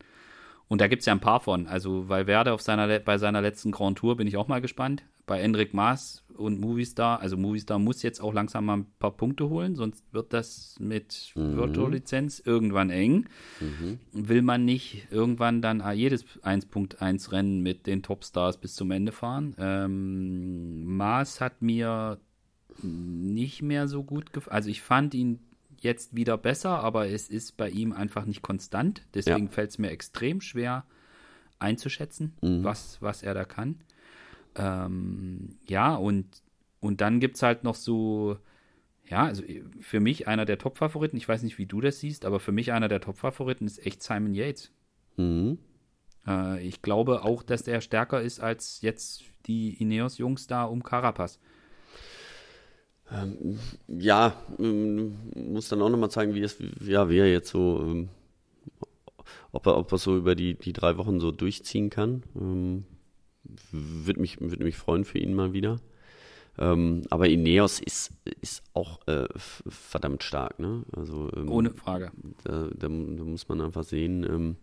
[0.69, 1.67] Und da gibt es ja ein paar von.
[1.67, 5.05] Also Valverde auf seiner, bei seiner letzten Grand Tour bin ich auch mal gespannt.
[5.27, 9.49] Bei Enric Maas und Movistar, also Movistar muss jetzt auch langsam mal ein paar Punkte
[9.49, 13.27] holen, sonst wird das mit Virtual-Lizenz irgendwann eng.
[14.13, 19.55] Will man nicht irgendwann dann jedes 1.1 Rennen mit den Topstars bis zum Ende fahren?
[19.59, 22.19] Ähm, Maas hat mir
[22.83, 24.55] nicht mehr so gut gefallen.
[24.55, 25.39] Also ich fand ihn
[25.85, 29.03] jetzt wieder besser, aber es ist bei ihm einfach nicht konstant.
[29.15, 29.53] Deswegen Ja.
[29.53, 30.85] fällt es mir extrem schwer
[31.59, 33.81] einzuschätzen, was, was er da kann.
[34.57, 36.27] Ähm, ja, und,
[36.81, 38.37] und dann gibt es halt noch so,
[39.09, 39.43] ja, also
[39.81, 42.73] für mich einer der Top-Favoriten, ich weiß nicht, wie du das siehst, aber für mich
[42.73, 44.73] einer der Top-Favoriten ist echt Simon Yates.
[45.17, 45.59] Mhm.
[46.27, 51.39] Äh, ich glaube auch, dass der stärker ist als jetzt die Ineos-Jungs da um Carapaz.
[53.89, 58.09] Ja, ähm, muss dann auch nochmal zeigen, wie es, ja, wie er jetzt so, ähm,
[59.53, 62.23] ob er, ob er so über die, die drei Wochen so durchziehen kann.
[62.41, 62.85] Ähm,
[63.71, 65.81] Würde mich, würd mich freuen für ihn mal wieder.
[66.57, 70.85] Ähm, aber Ineos ist, ist auch äh, verdammt stark, ne?
[70.97, 72.13] Also ähm, Ohne Frage.
[72.45, 74.57] da, da, da muss man einfach sehen, ähm,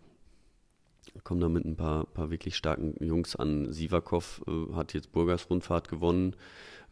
[1.22, 3.72] kommen da mit ein paar, paar wirklich starken Jungs an.
[3.72, 6.34] Sivakov äh, hat jetzt Burgers Rundfahrt gewonnen.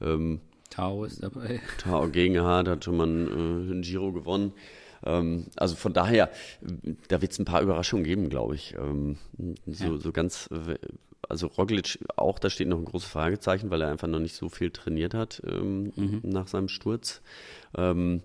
[0.03, 0.41] Ähm,
[0.71, 1.61] Tao ist dabei.
[1.79, 3.33] Tao Gegenhardt hat schon mal äh,
[3.71, 4.53] einen Giro gewonnen.
[5.05, 6.31] Ähm, also von daher,
[7.09, 8.75] da wird es ein paar Überraschungen geben, glaube ich.
[8.79, 9.17] Ähm,
[9.67, 9.99] so, Ja.
[9.99, 10.77] so ganz, äh,
[11.29, 14.49] also Roglic auch, da steht noch ein großes Fragezeichen, weil er einfach noch nicht so
[14.49, 15.93] viel trainiert hat ähm,
[16.23, 17.21] nach seinem Sturz.
[17.77, 18.23] Ähm,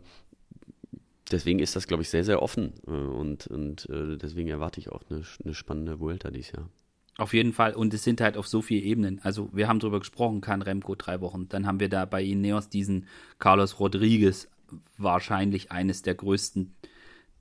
[1.32, 2.74] deswegen ist das, glaube ich, sehr, sehr offen.
[2.88, 6.70] Äh, und und äh, deswegen erwarte ich auch eine, eine spannende Vuelta dieses Jahr.
[7.18, 7.74] Auf jeden Fall.
[7.74, 9.20] Und es sind halt auf so vielen Ebenen.
[9.24, 11.47] Also wir haben drüber gesprochen, kann Remco drei Wochen.
[11.47, 13.07] Dann haben wir da bei Ineos diesen
[13.39, 14.49] Carlos Rodriguez,
[14.97, 16.74] wahrscheinlich eines der größten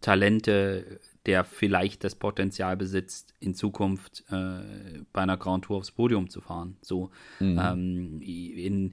[0.00, 6.28] Talente, der vielleicht das Potenzial besitzt, in Zukunft äh, bei einer Grand Tour aufs Podium
[6.28, 6.76] zu fahren.
[6.82, 7.10] So
[7.40, 8.92] ähm, in,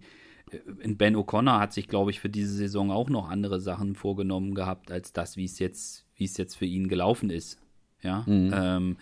[0.79, 4.55] in Ben O'Connor hat sich, glaube ich, für diese Saison auch noch andere Sachen vorgenommen
[4.55, 7.59] gehabt, als das, wie es jetzt, wie es jetzt für ihn gelaufen ist.
[8.01, 8.25] Ja.
[8.27, 8.97] Ähm,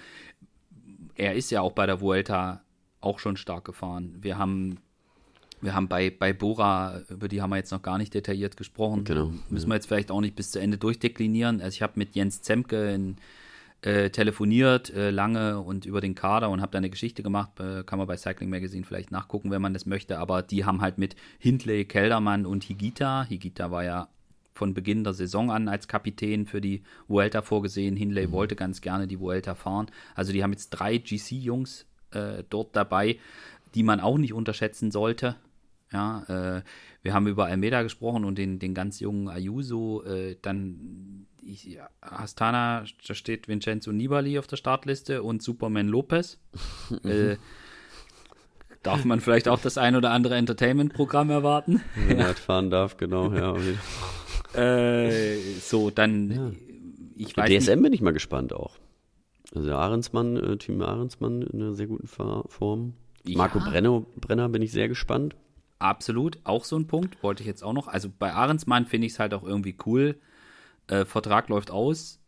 [1.19, 2.61] er ist ja auch bei der Vuelta
[3.01, 4.15] auch schon stark gefahren.
[4.21, 4.77] Wir haben,
[5.61, 9.03] wir haben bei, bei Bora, über die haben wir jetzt noch gar nicht detailliert gesprochen.
[9.03, 11.61] Genau, Müssen wir jetzt vielleicht auch nicht bis zu Ende durchdeklinieren.
[11.61, 13.17] Also ich habe mit Jens Zemke in,
[13.81, 17.59] äh, telefoniert äh, lange und über den Kader und habe da eine Geschichte gemacht.
[17.59, 20.19] Äh, kann man bei Cycling Magazine vielleicht nachgucken, wenn man das möchte.
[20.19, 23.25] Aber die haben halt mit Hindley, Keldermann und Higita.
[23.25, 24.07] Higita war ja
[24.53, 27.95] von Beginn der Saison an als Kapitän für die Vuelta vorgesehen.
[27.95, 29.87] Hindley wollte ganz gerne die Vuelta fahren.
[30.15, 33.17] Also die haben jetzt drei GC-Jungs äh, dort dabei,
[33.75, 35.35] die man auch nicht unterschätzen sollte.
[35.91, 36.23] Ja,
[36.57, 36.61] äh,
[37.01, 40.03] wir haben über Almeida gesprochen und den, den ganz jungen Ayuso.
[40.03, 46.39] Äh, dann ich, ja, Astana, da steht Vincenzo Nibali auf der Startliste und Superman Lopez.
[47.03, 47.37] äh,
[48.83, 51.81] darf man vielleicht auch das ein oder andere Entertainment-Programm erwarten?
[52.07, 53.55] Wenn er halt fahren darf, genau, ja.
[54.53, 56.55] Äh, so, dann,
[57.15, 58.77] ich weiß DSM nicht, bin ich mal gespannt auch.
[59.53, 62.93] Also Ahrensmann, äh, Team Ahrensmann in einer sehr guten Fahr Form.
[63.25, 63.69] Marco Ja.
[63.69, 65.35] Brenner, Brenner bin ich sehr gespannt.
[65.79, 67.87] absolut, auch so ein Punkt, wollte ich jetzt auch noch.
[67.87, 70.15] Also bei Ahrensmann finde ich es halt auch irgendwie cool.
[70.87, 72.19] Äh, Vertrag läuft aus,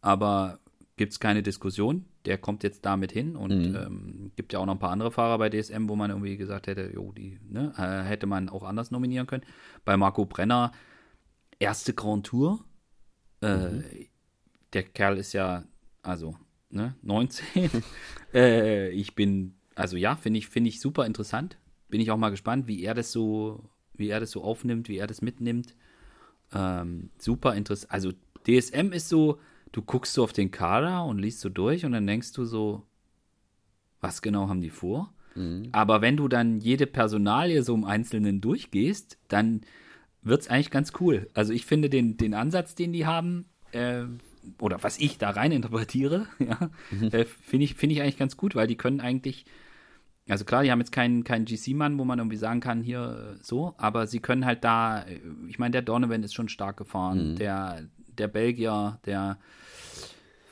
[0.00, 0.58] aber
[0.96, 2.04] gibt es keine Diskussion.
[2.26, 5.38] Der kommt jetzt damit hin und ähm, gibt ja auch noch ein paar andere Fahrer
[5.38, 8.90] bei DSM, wo man irgendwie gesagt hätte, jo, die ne, äh, hätte man auch anders
[8.92, 9.42] nominieren können.
[9.84, 10.70] Bei Marco Brenner,
[11.62, 12.64] erste Grand Tour.
[13.40, 14.06] Äh,
[14.72, 15.64] Der Kerl ist ja,
[16.02, 16.36] also,
[16.70, 17.70] ne, 19.
[18.34, 21.58] äh, ich bin, also ja, finde ich, finde ich super interessant.
[21.88, 24.96] Bin ich auch mal gespannt, wie er das so, wie er das so aufnimmt, wie
[24.98, 25.74] er das mitnimmt.
[26.54, 27.92] Ähm, super interessant.
[27.92, 28.12] Also
[28.46, 29.38] DSM ist so,
[29.72, 32.86] du guckst so auf den Kader und liest so durch und dann denkst du so,
[34.00, 35.12] was genau haben die vor?
[35.72, 39.62] Aber wenn du dann jede Personalie so im Einzelnen durchgehst, dann
[40.22, 41.28] wird es eigentlich ganz cool.
[41.34, 44.04] Also ich finde den, den Ansatz, den die haben, äh,
[44.58, 46.70] oder was ich da rein interpretiere, ja,
[47.10, 49.44] äh, finde ich, finde ich eigentlich ganz gut, weil die können eigentlich,
[50.28, 53.42] also klar, die haben jetzt keinen, keinen GC-Mann, wo man irgendwie sagen kann, hier äh,
[53.42, 57.36] so, aber sie können halt da, äh, ich meine, der Donovan ist schon stark gefahren,
[57.36, 59.38] der, der Belgier, der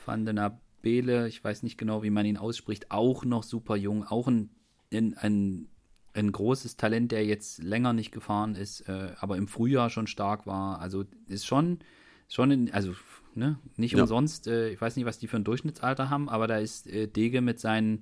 [0.05, 3.75] Van den Ab Bele, ich weiß nicht genau, wie man ihn ausspricht, auch noch super
[3.75, 4.49] jung, auch ein,
[4.91, 5.67] ein, ein,
[6.13, 10.45] ein großes Talent, der jetzt länger nicht gefahren ist, äh, aber im Frühjahr schon stark
[10.45, 10.79] war.
[10.79, 11.79] Also ist schon,
[12.27, 12.93] schon in, also
[13.35, 14.01] ne, nicht Ja.
[14.01, 17.07] umsonst, äh, ich weiß nicht, was die für ein Durchschnittsalter haben, aber da ist äh,
[17.07, 18.01] Dege mit seinen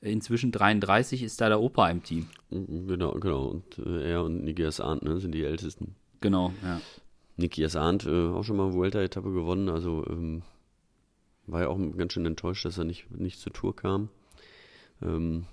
[0.00, 2.28] äh, inzwischen 33 ist da der Opa im Team.
[2.50, 3.46] Genau, genau.
[3.46, 5.94] Und äh, er und Niki Asant ne, sind die Ältesten.
[6.20, 6.80] Genau, ja.
[7.36, 10.42] Niki Asant äh, auch schon mal Vuelta-Etappe gewonnen, also ähm,
[11.46, 14.08] war ja auch ganz schön enttäuscht, dass er nicht, nicht zur Tour kam.
[15.02, 15.44] Ähm,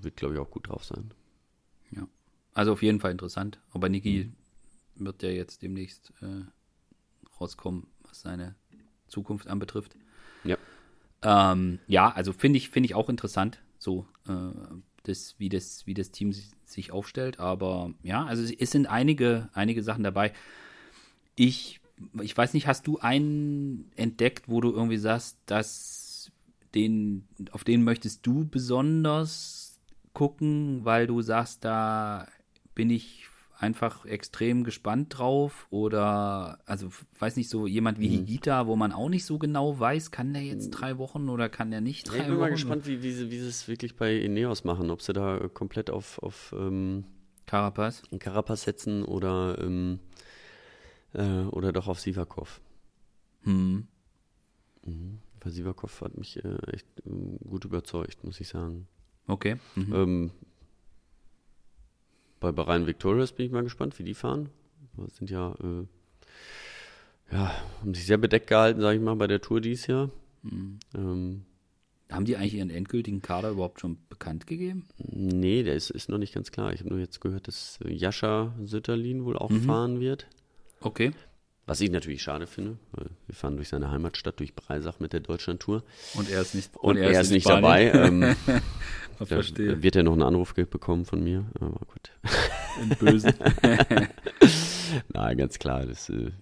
[0.00, 1.12] wird, glaube ich, auch gut drauf sein.
[2.54, 3.58] Also auf jeden Fall interessant.
[3.72, 4.30] Aber Niki
[4.96, 6.44] wird ja jetzt demnächst äh,
[7.40, 8.54] rauskommen, was seine
[9.08, 9.96] Zukunft anbetrifft.
[10.44, 10.56] Ja.
[11.22, 14.32] Ähm, ja, also finde ich, finde ich auch interessant, so äh,
[15.04, 17.40] das, wie das, wie das Team sich, sich aufstellt.
[17.40, 20.32] Aber ja, also es sind einige, einige Sachen dabei.
[21.34, 21.80] Ich,
[22.20, 26.30] ich weiß nicht, hast du einen entdeckt, wo du irgendwie sagst, dass
[26.74, 29.61] den, auf den möchtest du besonders
[30.12, 32.26] gucken, weil du sagst, da
[32.74, 33.26] bin ich
[33.62, 39.08] einfach extrem gespannt drauf oder also weiß nicht so jemand wie Higita, wo man auch
[39.08, 42.22] nicht so genau weiß, kann der jetzt drei Wochen oder kann der nicht drei ich
[42.24, 42.40] bin Wochen?
[42.40, 45.38] mal gespannt, wie, wie, sie, wie sie es wirklich bei Ineos machen, ob sie da
[45.38, 47.04] äh, komplett auf, auf ähm,
[47.46, 48.02] Carapaz.
[48.18, 50.00] Carapaz setzen oder, ähm,
[51.14, 52.60] äh, oder doch auf Sivakov.
[53.42, 53.86] Hm.
[55.40, 58.88] Weil Sivakov hat mich äh, echt ähm, gut überzeugt, muss ich sagen.
[59.26, 59.56] Okay.
[59.76, 59.94] Mhm.
[59.94, 60.30] Ähm,
[62.40, 64.48] bei Bahrain Victorious bin ich mal gespannt, wie die fahren.
[64.96, 65.86] Das sind ja, äh,
[67.32, 70.10] ja, haben sich sehr bedeckt gehalten, sage ich mal, bei der Tour dieses Jahr.
[70.94, 71.44] Ähm,
[72.10, 74.86] Haben die eigentlich ihren endgültigen Kader überhaupt schon bekannt gegeben?
[74.98, 76.72] nee, der ist, ist noch nicht ganz klar.
[76.72, 79.60] Ich habe nur jetzt gehört, dass äh, Jascha Sütterlin wohl auch Mhm.
[79.62, 80.26] fahren wird.
[80.80, 81.12] Okay.
[81.64, 85.20] Was ich natürlich schade finde, weil wir fahren durch seine Heimatstadt, durch Breisach mit der
[85.20, 85.84] Deutschlandtour.
[86.14, 87.62] Und er ist nicht Und, er ist in nicht Spanien.
[87.62, 87.92] dabei.
[87.92, 88.36] Ähm,
[89.20, 89.80] da verstehe.
[89.82, 91.46] wird er noch einen Anruf bekommen von mir.
[91.60, 92.10] Aber gut.
[92.82, 93.32] Im Bösen.
[95.12, 96.32] Nein, ganz klar, das äh,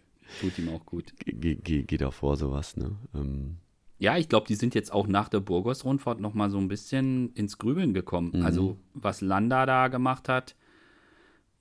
[0.40, 1.12] Tut ihm auch gut.
[1.18, 2.76] ge- ge- geht auch vor, sowas.
[2.76, 2.92] Ne?
[3.14, 3.56] Ähm,
[3.98, 7.32] Ja, ich glaube, die sind jetzt auch nach der Burgos-Rundfahrt noch mal so ein bisschen
[7.34, 8.32] ins Grübeln gekommen.
[8.34, 8.46] Mhm.
[8.46, 10.54] Also, was Landa da gemacht hat,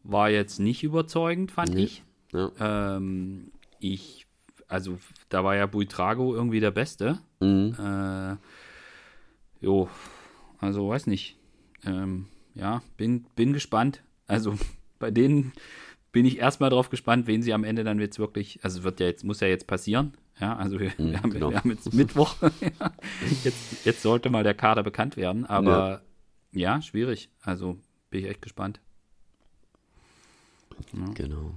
[0.03, 1.83] war jetzt nicht überzeugend, fand Nee.
[1.83, 2.03] ich.
[2.31, 2.51] Ja.
[2.97, 4.27] Ähm, ich,
[4.67, 4.97] also,
[5.29, 7.19] da war ja Buitrago irgendwie der Beste.
[7.39, 7.75] Mhm.
[7.79, 8.35] Äh,
[9.61, 9.89] jo,
[10.59, 11.37] also, weiß nicht.
[11.85, 14.03] Ähm, ja, bin, bin gespannt.
[14.27, 14.57] Also,
[14.99, 15.53] bei denen
[16.11, 19.05] bin ich erstmal drauf gespannt, wen sie am Ende dann jetzt wirklich, also wird ja
[19.05, 20.13] jetzt, muss ja jetzt passieren.
[20.39, 21.51] Ja, also wir, wir, haben, genau.
[21.51, 22.35] wir haben jetzt Mittwoch.
[22.61, 22.91] Ja.
[23.43, 26.01] jetzt, jetzt sollte mal der Kader bekannt werden, aber
[26.51, 27.29] ja, schwierig.
[27.41, 27.77] Also
[28.09, 28.79] bin ich echt gespannt.
[31.13, 31.53] Genau.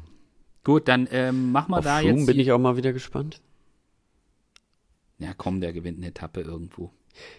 [0.64, 2.26] Gut, dann ähm, mach mal Auf da Froome jetzt.
[2.26, 3.40] bin ich auch mal wieder gespannt.
[5.18, 6.90] ja, komm, der gewinnt eine Etappe irgendwo.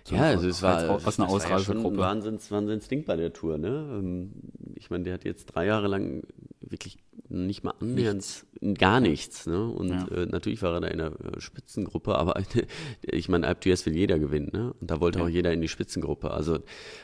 [0.03, 1.97] So ja, aus- also es war, aus das, einer das war ja Ausreisegruppe.
[1.97, 3.57] Wahnsinns, Wahnsinnsding bei der Tour.
[3.57, 3.67] Ne?
[3.99, 4.33] Ähm,
[4.75, 6.23] Ich meine, der hat jetzt drei Jahre lang
[6.61, 6.97] wirklich
[7.33, 9.45] nicht mal annähernd gar nichts.
[9.45, 9.67] Ne?
[9.67, 10.07] Und Ja.
[10.09, 12.41] äh, natürlich war er da in der äh, Spitzengruppe, aber
[13.01, 14.49] ich meine, Alp d'Huez will jeder gewinnen.
[14.53, 14.73] Ne?
[14.79, 15.25] Und da wollte Ja.
[15.25, 16.31] auch jeder in die Spitzengruppe.
[16.31, 16.59] Also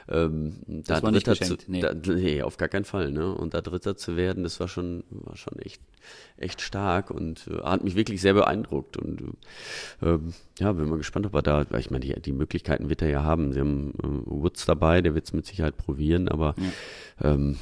[0.08, 1.82] ähm, da war nicht Dritter zu, nee.
[1.82, 3.12] Da, nee, auf gar keinen Fall.
[3.12, 3.34] Ne?
[3.34, 5.82] Und da Dritter zu werden, das war schon, war schon echt,
[6.38, 8.96] echt stark und äh, hat mich wirklich sehr beeindruckt.
[8.98, 9.22] Und
[10.02, 13.02] äh, ähm, ja, bin mal gespannt, ob er da, ich meine, die, die Möglichkeiten wird
[13.02, 13.52] er ja haben.
[13.52, 16.56] Sie haben äh, Woods dabei, der wird es mit Sicherheit probieren, aber
[17.22, 17.58] ähm,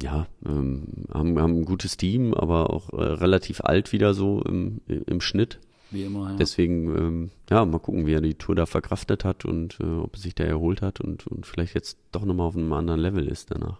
[0.00, 4.80] ja, ähm, haben, haben ein gutes Team, aber auch äh, relativ alt wieder so im,
[4.86, 5.58] im Schnitt.
[5.90, 6.36] Wie immer, ja.
[6.36, 10.14] Deswegen, ähm, ja, mal gucken, wie er die Tour da verkraftet hat und äh, ob
[10.14, 13.26] er sich da erholt hat und, und vielleicht jetzt doch nochmal auf einem anderen Level
[13.26, 13.78] ist danach.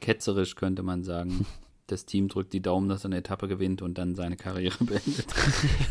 [0.00, 1.46] Ketzerisch könnte man sagen.
[1.86, 5.26] Das Team drückt die Daumen, dass er eine Etappe gewinnt und dann seine Karriere beendet.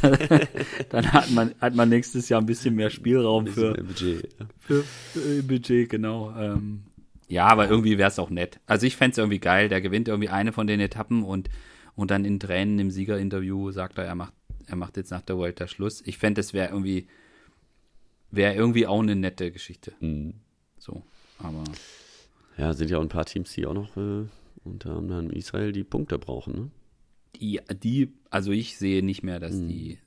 [0.91, 4.29] dann hat man, hat man nächstes Jahr ein bisschen mehr Spielraum für, Budget.
[4.39, 4.45] Ja.
[4.59, 6.33] für, für Budget, genau.
[6.37, 6.83] Ähm,
[7.29, 8.59] ja, aber irgendwie wäre es auch nett.
[8.65, 9.69] Also ich fände es irgendwie geil.
[9.69, 11.49] Der gewinnt irgendwie eine von den Etappen und,
[11.95, 14.33] und dann in Tränen im Siegerinterview sagt er, er macht,
[14.67, 16.01] er macht jetzt nach der Vuelta Schluss.
[16.05, 17.07] Ich fände, das wäre irgendwie,
[18.31, 19.93] wäre irgendwie auch eine nette Geschichte.
[19.99, 20.33] Mhm.
[20.77, 21.03] So,
[21.37, 21.63] aber
[22.57, 24.25] ja, sind ja auch ein paar Teams, die auch noch äh,
[24.63, 26.53] unter anderem Israel die Punkte brauchen.
[26.53, 26.71] Ne?
[27.35, 29.67] die, die, also ich sehe nicht mehr, dass Mhm.
[29.69, 29.99] die,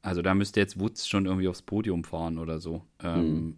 [0.00, 3.56] also da müsste jetzt Woods schon irgendwie aufs Podium fahren oder so, ähm, Mhm.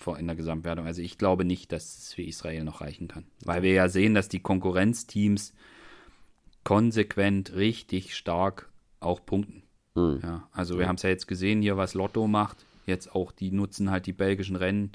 [0.00, 0.86] Vor in der Gesamtwertung.
[0.86, 3.24] Also ich glaube nicht, dass es für Israel noch reichen kann.
[3.44, 5.52] Weil wir ja sehen, dass die Konkurrenzteams
[6.64, 8.68] konsequent richtig stark
[9.00, 9.62] auch punkten.
[9.94, 10.20] Mhm.
[10.22, 12.64] Ja, also wir haben es ja jetzt gesehen hier, was Lotto macht.
[12.86, 14.92] Jetzt auch, die nutzen halt die belgischen Rennen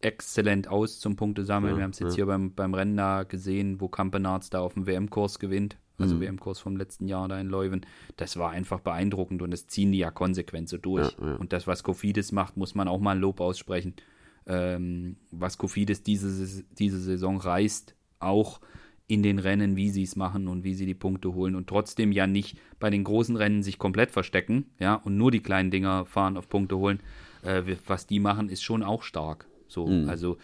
[0.00, 1.74] exzellent aus zum Punktesammeln.
[1.74, 2.16] Ja, wir haben es jetzt ja.
[2.16, 5.76] hier beim, beim Rennen da gesehen, wo Campenarts da auf dem WM-Kurs gewinnt.
[5.98, 7.86] Also WM-Kurs vom letzten Jahr da in Leuven,
[8.16, 11.16] das war einfach beeindruckend und das ziehen die ja konsequent so durch.
[11.18, 11.36] Ja, ja.
[11.36, 13.94] Und das, was Kofidis macht, muss man auch mal ein Lob aussprechen.
[14.46, 18.60] Ähm, was Kofidis diese, diese Saison reißt, auch
[19.08, 22.10] in den Rennen, wie sie es machen und wie sie die Punkte holen und trotzdem
[22.12, 26.06] ja nicht bei den großen Rennen sich komplett verstecken, ja, und nur die kleinen Dinger
[26.06, 27.00] fahren auf Punkte holen.
[27.42, 29.46] Äh, was die machen, ist schon auch stark.
[29.68, 30.38] So, also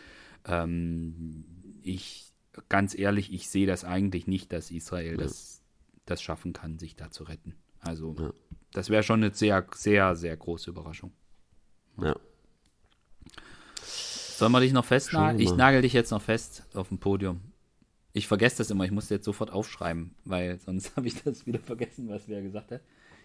[0.47, 1.45] ähm,
[1.83, 2.32] ich
[2.69, 5.63] ganz ehrlich, ich sehe das eigentlich nicht, dass Israel das,
[6.07, 7.55] das schaffen kann, sich da zu retten.
[7.81, 8.33] Also Ja.
[8.73, 11.13] das wäre schon eine sehr, sehr, sehr große Überraschung.
[12.01, 12.15] Ja.
[13.85, 15.41] Sollen wir dich noch festnageln?
[15.41, 17.41] Ich nagel dich jetzt noch fest auf dem Podium.
[18.13, 21.59] Ich vergesse das immer, ich muss jetzt sofort aufschreiben, weil sonst habe ich das wieder
[21.61, 22.81] vergessen, was wer gesagt hat.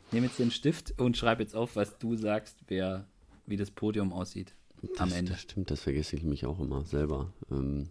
[0.08, 3.08] Ich nehme jetzt den Stift und schreibe jetzt auf, was du sagst, wer,
[3.46, 4.54] wie das Podium aussieht
[4.98, 5.32] am Das, Ende.
[5.34, 7.34] das stimmt, das vergesse ich mich auch immer selber.
[7.52, 7.90] Ähm,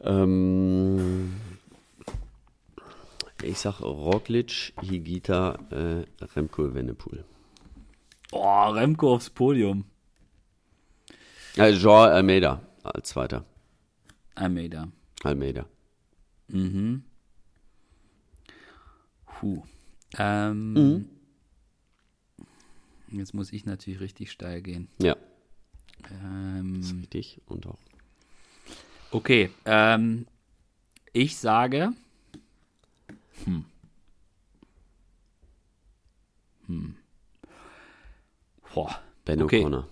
[0.00, 1.34] ähm,
[3.42, 7.24] ich sag Roglic, Higita, äh, Remco, Evenepoel.
[8.30, 9.84] Boah, Remco aufs Podium.
[11.56, 13.44] Äh, Jean Almeida als Zweiter.
[14.34, 14.88] Almeida.
[15.22, 15.66] Almeida.
[16.48, 17.04] Mhm.
[19.26, 19.62] Puh.
[20.18, 21.08] Ähm, Mhm.
[23.12, 24.88] Jetzt muss ich natürlich richtig steil gehen.
[24.98, 25.16] Ja,
[26.10, 27.40] Ähm, ist richtig.
[27.46, 27.78] Und auch.
[29.10, 30.26] Okay, ähm,
[31.12, 31.92] ich sage.
[33.44, 33.64] Hm.
[36.66, 36.96] Hm.
[38.74, 39.00] Boah.
[39.24, 39.60] Ben Okay.
[39.60, 39.88] O'Connor.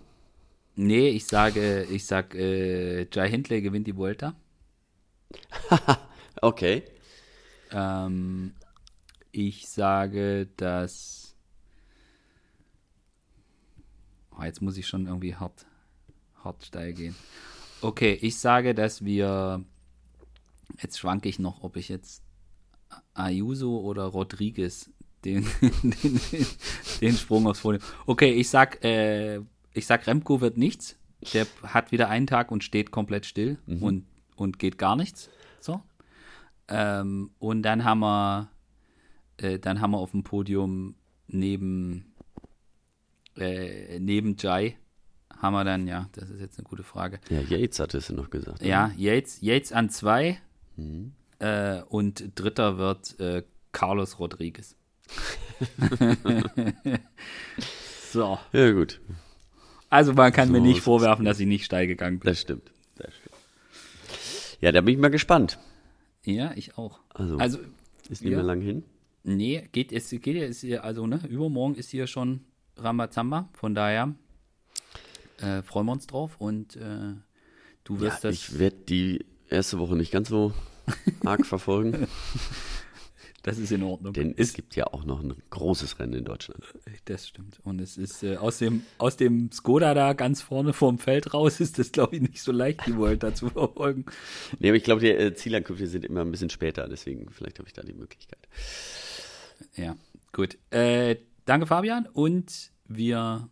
[0.77, 4.35] Nee, ich sage, ich sag, äh, Jai Hindley gewinnt die Vuelta.
[6.43, 6.83] Okay.
[7.71, 8.55] Ähm,
[9.33, 11.35] ich sage, dass.
[14.37, 15.65] Oh, jetzt muss ich schon irgendwie hart,
[16.43, 17.15] hart steil gehen.
[17.85, 19.63] Okay, ich sage, dass wir.
[20.81, 22.23] Jetzt schwanke ich noch, ob ich jetzt
[23.13, 24.91] Ayuso oder Rodriguez
[25.23, 25.47] den,
[25.83, 26.21] den,
[27.03, 27.83] den Sprung aufs Podium.
[28.07, 29.41] Okay, ich sag, äh,
[29.75, 30.97] ich sag, Remco wird nichts.
[31.35, 34.07] Der hat wieder einen Tag und steht komplett still und,
[34.37, 35.29] und geht gar nichts.
[35.61, 35.83] So.
[36.69, 38.51] Ähm, und dann haben wir,
[39.37, 40.95] äh, dann haben wir auf dem Podium
[41.27, 42.15] neben,
[43.37, 44.79] äh, neben Jai,
[45.41, 47.21] haben wir dann, ja, das ist jetzt eine gute Frage.
[47.29, 48.63] Ja, Yates hattest du noch gesagt.
[48.63, 50.39] Ja, Yates, Yates an zwei
[51.39, 54.77] äh, und dritter wird äh, Carlos Rodriguez.
[58.11, 59.01] so, Ja, gut.
[59.91, 62.29] also man kann mir So nicht ist vorwerfen, dass ich nicht steil gegangen bin.
[62.31, 62.71] Das stimmt.
[62.97, 63.35] Das stimmt.
[64.61, 65.59] Ja, da bin ich mal gespannt.
[66.25, 67.01] Ja, ich auch.
[67.11, 67.59] Also, Also,
[68.09, 68.37] ist nicht ja.
[68.39, 68.85] mehr lang hin.
[69.25, 72.41] Nee, geht, es geht ja, also, ne, übermorgen ist hier schon
[72.77, 74.15] Rambazamba, von daher
[75.39, 77.15] äh, freuen wir uns drauf und äh,
[77.85, 80.53] du Ja, wirst das, ich werde die erste Woche nicht ganz so
[81.25, 82.07] arg verfolgen,
[83.43, 84.13] das ist in Ordnung.
[84.15, 86.65] denn es gibt ja auch noch ein großes Rennen in Deutschland.
[87.07, 87.61] Das stimmt.
[87.65, 91.61] Und es ist äh, aus, dem, aus dem Skoda da ganz vorne vorm Feld raus,
[91.61, 94.07] ist das, glaube ich, nicht so leicht, die Vuelta zu verfolgen.
[94.59, 97.69] Nee, aber ich glaube, die äh, Zielankünfte sind immer ein bisschen später, deswegen vielleicht habe
[97.69, 98.49] ich da die Möglichkeit.
[99.77, 99.97] Ja,
[100.33, 100.59] gut.
[100.71, 102.07] Äh, danke, Fabian.
[102.07, 103.49] Und wir,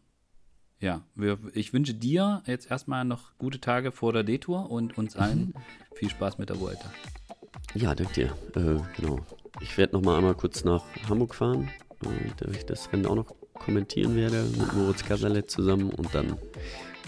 [0.82, 5.16] ja, wir, ich wünsche dir jetzt erstmal noch gute Tage vor der D-Tour und uns
[5.16, 5.54] allen
[5.94, 6.90] viel Spaß mit der Vuelta.
[7.74, 8.26] Ja, danke dir.
[8.56, 9.20] Äh, genau.
[9.60, 11.70] Ich werde noch mal einmal kurz nach Hamburg fahren,
[12.04, 16.36] äh, da ich das Rennen auch noch kommentieren werde mit Moritz Casalet zusammen und dann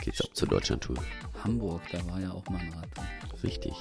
[0.01, 0.97] geht's ab zur Deutschlandtour.
[1.43, 3.11] Hamburg, da war ja auch mal ein Radrennen.
[3.43, 3.73] Richtig.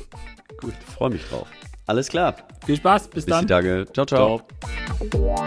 [0.60, 1.48] Gut, freue mich drauf.
[1.86, 2.36] Alles klar.
[2.66, 3.46] Viel Spaß, bis, Bis dann.
[3.46, 3.86] die Tage.
[3.92, 4.04] ciao.
[4.04, 4.42] ciao.
[5.10, 5.40] Ciao.